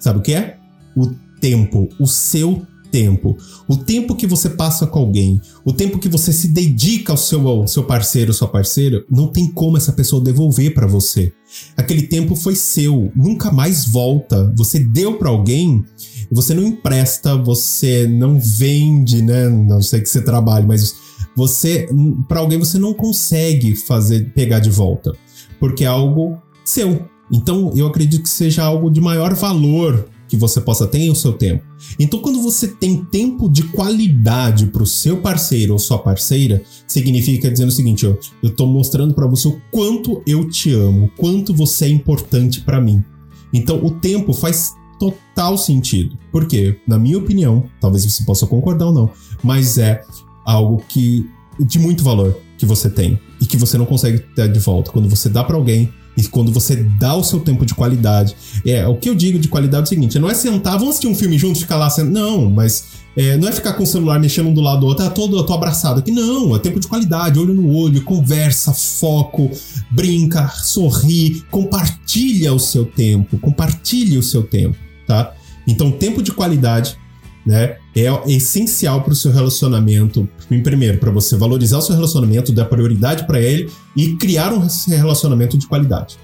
Sabe 0.00 0.18
o 0.18 0.22
que 0.22 0.34
é? 0.34 0.58
O 0.96 1.10
tempo, 1.40 1.88
o 1.98 2.06
seu 2.06 2.66
tempo. 2.94 3.36
O 3.66 3.76
tempo 3.76 4.14
que 4.14 4.24
você 4.24 4.48
passa 4.48 4.86
com 4.86 5.00
alguém, 5.00 5.40
o 5.64 5.72
tempo 5.72 5.98
que 5.98 6.08
você 6.08 6.32
se 6.32 6.46
dedica 6.46 7.12
ao 7.12 7.16
seu, 7.16 7.48
ao 7.48 7.66
seu 7.66 7.82
parceiro, 7.82 8.32
sua 8.32 8.46
parceira, 8.46 9.04
não 9.10 9.26
tem 9.26 9.50
como 9.50 9.76
essa 9.76 9.92
pessoa 9.92 10.22
devolver 10.22 10.72
para 10.72 10.86
você. 10.86 11.32
Aquele 11.76 12.02
tempo 12.02 12.36
foi 12.36 12.54
seu, 12.54 13.10
nunca 13.16 13.50
mais 13.50 13.84
volta. 13.84 14.54
Você 14.56 14.78
deu 14.78 15.18
para 15.18 15.28
alguém, 15.28 15.82
você 16.30 16.54
não 16.54 16.62
empresta, 16.62 17.36
você 17.36 18.06
não 18.06 18.38
vende, 18.38 19.20
né? 19.22 19.48
Não 19.48 19.82
sei 19.82 20.00
que 20.00 20.08
você 20.08 20.22
trabalhe, 20.22 20.64
mas 20.64 20.94
você 21.36 21.88
para 22.28 22.38
alguém 22.38 22.60
você 22.60 22.78
não 22.78 22.94
consegue 22.94 23.74
fazer 23.74 24.32
pegar 24.34 24.60
de 24.60 24.70
volta, 24.70 25.10
porque 25.58 25.82
é 25.82 25.88
algo 25.88 26.38
seu. 26.64 27.06
Então 27.32 27.72
eu 27.74 27.88
acredito 27.88 28.22
que 28.22 28.28
seja 28.28 28.62
algo 28.62 28.88
de 28.88 29.00
maior 29.00 29.34
valor 29.34 30.08
que 30.28 30.36
você 30.36 30.60
possa 30.60 30.86
ter 30.86 31.10
o 31.10 31.14
seu 31.14 31.32
tempo. 31.32 31.64
Então, 31.98 32.20
quando 32.20 32.40
você 32.40 32.68
tem 32.68 33.04
tempo 33.04 33.48
de 33.48 33.62
qualidade 33.64 34.66
para 34.66 34.82
o 34.82 34.86
seu 34.86 35.18
parceiro 35.18 35.72
ou 35.72 35.78
sua 35.78 35.98
parceira, 35.98 36.62
significa 36.86 37.50
dizendo 37.50 37.68
o 37.68 37.72
seguinte: 37.72 38.06
ó, 38.06 38.14
eu 38.42 38.50
estou 38.50 38.66
mostrando 38.66 39.14
para 39.14 39.26
você 39.26 39.48
o 39.48 39.60
quanto 39.70 40.22
eu 40.26 40.48
te 40.48 40.72
amo, 40.72 41.06
o 41.06 41.10
quanto 41.10 41.54
você 41.54 41.86
é 41.86 41.88
importante 41.88 42.60
para 42.60 42.80
mim. 42.80 43.04
Então, 43.52 43.84
o 43.84 43.90
tempo 43.90 44.32
faz 44.32 44.72
total 44.98 45.58
sentido. 45.58 46.16
Por 46.32 46.46
quê? 46.46 46.78
Na 46.86 46.98
minha 46.98 47.18
opinião, 47.18 47.64
talvez 47.80 48.04
você 48.04 48.24
possa 48.24 48.46
concordar 48.46 48.86
ou 48.86 48.92
não, 48.92 49.10
mas 49.42 49.78
é 49.78 50.02
algo 50.44 50.82
que 50.88 51.28
de 51.60 51.78
muito 51.78 52.02
valor 52.02 52.36
que 52.58 52.66
você 52.66 52.90
tem 52.90 53.18
e 53.40 53.46
que 53.46 53.56
você 53.56 53.78
não 53.78 53.86
consegue 53.86 54.18
ter 54.18 54.50
de 54.50 54.58
volta. 54.58 54.90
Quando 54.90 55.08
você 55.08 55.28
dá 55.28 55.44
para 55.44 55.56
alguém, 55.56 55.92
e 56.16 56.22
quando 56.24 56.52
você 56.52 56.76
dá 56.76 57.14
o 57.14 57.24
seu 57.24 57.40
tempo 57.40 57.66
de 57.66 57.74
qualidade. 57.74 58.36
É, 58.64 58.86
o 58.86 58.96
que 58.96 59.08
eu 59.08 59.14
digo 59.14 59.38
de 59.38 59.48
qualidade 59.48 59.82
é 59.82 59.84
o 59.84 59.88
seguinte: 59.88 60.18
não 60.18 60.30
é 60.30 60.34
sentar, 60.34 60.74
vamos 60.74 60.90
assistir 60.90 61.08
um 61.08 61.14
filme 61.14 61.38
juntos, 61.38 61.62
ficar 61.62 61.76
lá 61.76 61.90
sendo. 61.90 62.10
Não, 62.10 62.50
mas 62.50 62.84
é, 63.16 63.36
não 63.36 63.48
é 63.48 63.52
ficar 63.52 63.74
com 63.74 63.82
o 63.84 63.86
celular 63.86 64.18
mexendo 64.18 64.48
um 64.48 64.54
do 64.54 64.60
lado 64.60 64.80
do 64.80 64.86
outro, 64.86 65.04
ah, 65.06 65.10
todo, 65.10 65.36
eu 65.36 65.44
tô 65.44 65.54
abraçado 65.54 66.00
aqui. 66.00 66.10
Não, 66.10 66.54
é 66.54 66.58
tempo 66.58 66.80
de 66.80 66.88
qualidade, 66.88 67.38
olho 67.38 67.54
no 67.54 67.72
olho, 67.72 68.02
conversa, 68.02 68.72
foco, 68.72 69.50
brinca, 69.90 70.48
sorri, 70.48 71.42
compartilha 71.50 72.52
o 72.52 72.58
seu 72.58 72.84
tempo, 72.84 73.38
compartilhe 73.38 74.18
o 74.18 74.22
seu 74.22 74.42
tempo, 74.42 74.76
tá? 75.06 75.32
Então, 75.66 75.90
tempo 75.90 76.22
de 76.22 76.32
qualidade 76.32 76.96
né? 77.44 77.76
É 77.94 78.06
essencial 78.26 79.02
para 79.02 79.12
o 79.12 79.16
seu 79.16 79.30
relacionamento. 79.30 80.28
Primeiro, 80.48 80.98
para 80.98 81.10
você 81.10 81.36
valorizar 81.36 81.78
o 81.78 81.82
seu 81.82 81.94
relacionamento, 81.94 82.52
dar 82.52 82.64
prioridade 82.64 83.26
para 83.26 83.40
ele 83.40 83.70
e 83.96 84.16
criar 84.16 84.52
um 84.52 84.66
relacionamento 84.88 85.58
de 85.58 85.66
qualidade. 85.66 86.16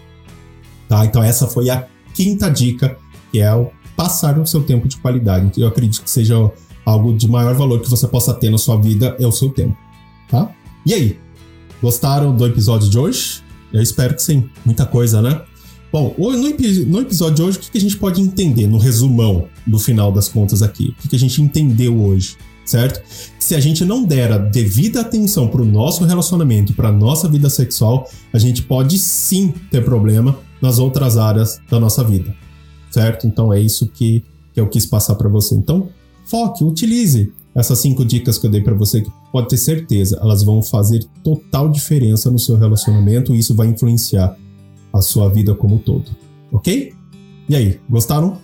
Tá? 0.89 1.05
Então 1.05 1.23
essa 1.23 1.47
foi 1.47 1.71
a 1.71 1.87
quinta 2.15 2.51
dica, 2.51 2.97
que 3.31 3.41
é 3.41 3.55
o 3.55 3.71
passar 3.97 4.39
o 4.39 4.47
seu 4.47 4.63
tempo 4.63 4.89
de 4.89 4.97
qualidade. 4.97 5.61
Eu 5.61 5.69
acredito 5.69 6.03
que 6.03 6.11
seja 6.11 6.51
algo 6.85 7.17
de 7.17 7.29
maior 7.29 7.55
valor 7.55 7.81
que 7.81 7.91
você 7.91 8.09
possa 8.09 8.33
ter 8.35 8.51
na 8.51 8.59
sua 8.59 8.81
vida 8.81 9.15
é 9.21 9.27
o 9.27 9.33
seu 9.33 9.51
tempo, 9.51 9.77
tá? 10.29 10.51
E 10.85 10.95
aí? 10.95 11.19
Gostaram 11.83 12.35
do 12.35 12.47
episódio 12.47 12.89
de 12.91 12.99
hoje? 12.99 13.43
Eu 13.73 13.81
espero 13.81 14.15
que 14.15 14.23
sim. 14.23 14.51
Muita 14.65 14.85
coisa, 14.85 15.23
né? 15.23 15.41
Bom, 15.92 16.14
no, 16.16 17.00
episódio 17.00 17.35
de 17.35 17.42
hoje, 17.42 17.59
o 17.59 17.61
que 17.61 17.76
a 17.76 17.81
gente 17.81 17.96
pode 17.96 18.20
entender 18.20 18.68
no 18.68 18.79
resumão 18.79 19.48
do 19.66 19.79
final 19.79 20.12
das 20.12 20.29
contas 20.29 20.62
aqui? 20.62 20.94
O 21.05 21.09
que 21.09 21.16
a 21.16 21.18
gente 21.18 21.42
entendeu 21.42 22.00
hoje, 22.00 22.37
certo? 22.64 23.03
Se 23.40 23.57
a 23.57 23.61
gente 23.61 23.85
não 23.85 24.05
der 24.05 24.31
a 24.31 24.38
devida 24.38 25.00
atenção 25.00 25.48
para 25.48 25.61
o 25.61 25.64
nosso 25.64 26.05
relacionamento 26.05 26.74
para 26.74 26.92
nossa 26.92 27.29
vida 27.29 27.50
sexual, 27.50 28.09
a 28.33 28.38
gente 28.38 28.62
pode 28.62 29.00
sim 29.00 29.53
ter 29.68 29.85
problema 29.85 30.38
nas 30.62 30.79
outras 30.79 31.16
áreas 31.16 31.61
da 31.68 31.81
nossa 31.81 32.05
vida, 32.05 32.33
certo? 32.88 33.26
Então 33.26 33.53
é 33.53 33.61
isso 33.61 33.88
que, 33.88 34.22
que 34.55 34.61
eu 34.61 34.68
quis 34.68 34.87
passar 34.87 35.16
para 35.16 35.29
você. 35.29 35.57
Então, 35.57 35.88
foque, 36.24 36.62
utilize 36.62 37.33
essas 37.53 37.81
cinco 37.81 38.05
dicas 38.05 38.38
que 38.38 38.46
eu 38.46 38.50
dei 38.50 38.61
para 38.61 38.74
você, 38.74 39.00
que 39.00 39.11
pode 39.33 39.48
ter 39.48 39.57
certeza, 39.57 40.20
elas 40.22 40.44
vão 40.44 40.62
fazer 40.62 41.05
total 41.24 41.68
diferença 41.68 42.31
no 42.31 42.38
seu 42.38 42.57
relacionamento 42.57 43.35
e 43.35 43.40
isso 43.40 43.57
vai 43.57 43.66
influenciar 43.66 44.37
a 44.92 45.00
sua 45.00 45.29
vida 45.29 45.55
como 45.55 45.76
um 45.76 45.79
todo, 45.79 46.11
ok? 46.53 46.92
E 47.48 47.57
aí, 47.57 47.81
gostaram? 47.88 48.38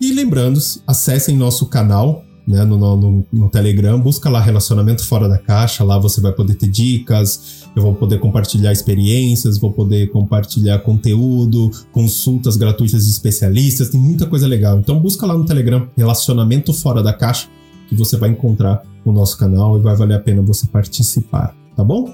E 0.00 0.12
lembrando, 0.12 0.58
acessem 0.86 1.36
nosso 1.36 1.66
canal 1.66 2.24
né, 2.46 2.64
no, 2.64 2.76
no, 2.76 3.26
no, 3.32 3.48
Telegram, 3.48 4.00
busca 4.00 4.28
lá 4.28 4.40
Relacionamento 4.40 5.06
Fora 5.06 5.28
da 5.28 5.38
Caixa, 5.38 5.84
lá 5.84 5.98
você 5.98 6.20
vai 6.20 6.32
poder 6.32 6.54
ter 6.54 6.68
dicas, 6.68 7.64
eu 7.76 7.82
vou 7.82 7.94
poder 7.94 8.18
compartilhar 8.18 8.72
experiências, 8.72 9.58
vou 9.58 9.72
poder 9.72 10.10
compartilhar 10.10 10.80
conteúdo, 10.80 11.70
consultas 11.92 12.56
gratuitas 12.56 13.04
de 13.04 13.12
especialistas, 13.12 13.90
tem 13.90 14.00
muita 14.00 14.26
coisa 14.26 14.46
legal. 14.46 14.78
Então 14.78 14.98
busca 14.98 15.26
lá 15.26 15.36
no 15.36 15.44
Telegram 15.44 15.88
Relacionamento 15.96 16.72
Fora 16.72 17.02
da 17.02 17.12
Caixa, 17.12 17.48
que 17.88 17.94
você 17.94 18.16
vai 18.16 18.30
encontrar 18.30 18.82
o 19.04 19.12
nosso 19.12 19.38
canal 19.38 19.78
e 19.78 19.80
vai 19.80 19.94
valer 19.94 20.16
a 20.16 20.20
pena 20.20 20.42
você 20.42 20.66
participar, 20.66 21.54
tá 21.76 21.84
bom? 21.84 22.12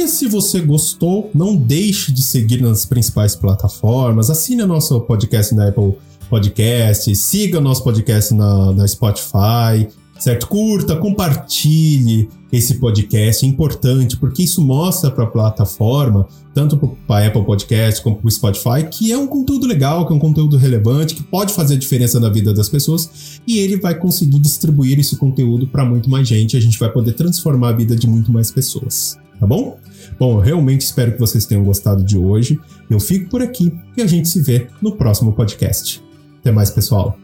E 0.00 0.08
se 0.08 0.26
você 0.26 0.62
gostou, 0.62 1.30
não 1.34 1.54
deixe 1.54 2.10
de 2.10 2.22
seguir 2.22 2.62
nas 2.62 2.86
principais 2.86 3.36
plataformas, 3.36 4.30
assine 4.30 4.62
o 4.62 4.66
nosso 4.66 4.98
podcast 5.02 5.54
na 5.54 5.68
Apple 5.68 5.92
Podcast, 6.30 7.14
siga 7.14 7.60
nosso 7.60 7.84
podcast 7.84 8.32
na, 8.32 8.72
na 8.72 8.88
Spotify, 8.88 9.86
certo? 10.18 10.46
Curta, 10.46 10.96
compartilhe 10.96 12.30
esse 12.50 12.76
podcast, 12.76 13.44
é 13.44 13.48
importante, 13.50 14.16
porque 14.16 14.44
isso 14.44 14.62
mostra 14.62 15.10
para 15.10 15.24
a 15.24 15.26
plataforma, 15.26 16.26
tanto 16.54 16.78
para 17.06 17.26
a 17.26 17.28
Apple 17.28 17.44
Podcast 17.44 18.02
como 18.02 18.16
para 18.16 18.26
o 18.26 18.30
Spotify, 18.30 18.88
que 18.90 19.12
é 19.12 19.18
um 19.18 19.26
conteúdo 19.26 19.66
legal, 19.66 20.06
que 20.06 20.14
é 20.14 20.16
um 20.16 20.18
conteúdo 20.18 20.56
relevante, 20.56 21.14
que 21.14 21.22
pode 21.22 21.52
fazer 21.52 21.76
diferença 21.76 22.18
na 22.18 22.30
vida 22.30 22.54
das 22.54 22.70
pessoas, 22.70 23.38
e 23.46 23.58
ele 23.58 23.76
vai 23.76 23.94
conseguir 23.94 24.38
distribuir 24.38 24.98
esse 24.98 25.14
conteúdo 25.16 25.66
para 25.66 25.84
muito 25.84 26.08
mais 26.08 26.26
gente, 26.26 26.56
a 26.56 26.60
gente 26.60 26.78
vai 26.78 26.90
poder 26.90 27.12
transformar 27.12 27.68
a 27.68 27.72
vida 27.72 27.94
de 27.94 28.06
muito 28.06 28.32
mais 28.32 28.50
pessoas 28.50 29.18
tá 29.40 29.46
bom? 29.46 29.80
Bom, 30.18 30.34
eu 30.34 30.40
realmente 30.40 30.82
espero 30.82 31.12
que 31.12 31.18
vocês 31.18 31.46
tenham 31.46 31.64
gostado 31.64 32.04
de 32.04 32.18
hoje. 32.18 32.60
Eu 32.88 33.00
fico 33.00 33.30
por 33.30 33.42
aqui 33.42 33.72
e 33.96 34.02
a 34.02 34.06
gente 34.06 34.28
se 34.28 34.42
vê 34.42 34.68
no 34.80 34.94
próximo 34.94 35.32
podcast. 35.32 36.02
Até 36.40 36.52
mais, 36.52 36.70
pessoal. 36.70 37.18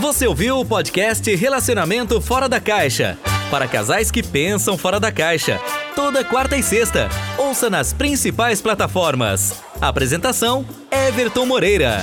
Você 0.00 0.26
ouviu 0.26 0.58
o 0.58 0.64
podcast 0.64 1.32
Relacionamento 1.34 2.20
Fora 2.20 2.48
da 2.48 2.58
Caixa? 2.58 3.18
Para 3.50 3.68
casais 3.68 4.10
que 4.10 4.22
pensam 4.22 4.78
fora 4.78 4.98
da 4.98 5.12
caixa. 5.12 5.60
Toda 5.94 6.24
quarta 6.24 6.56
e 6.56 6.62
sexta. 6.62 7.10
Ouça 7.36 7.68
nas 7.68 7.92
principais 7.92 8.62
plataformas. 8.62 9.54
Apresentação: 9.78 10.64
Everton 10.90 11.44
Moreira. 11.44 11.98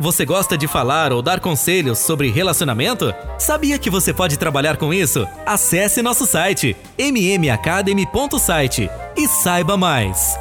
Você 0.00 0.26
gosta 0.26 0.58
de 0.58 0.68
falar 0.68 1.10
ou 1.10 1.22
dar 1.22 1.40
conselhos 1.40 2.00
sobre 2.00 2.30
relacionamento? 2.30 3.14
Sabia 3.38 3.78
que 3.78 3.88
você 3.88 4.12
pode 4.12 4.38
trabalhar 4.38 4.76
com 4.76 4.92
isso? 4.92 5.26
Acesse 5.46 6.02
nosso 6.02 6.26
site 6.26 6.76
mmacademy.site 6.98 8.90
e 9.16 9.26
saiba 9.26 9.74
mais. 9.74 10.36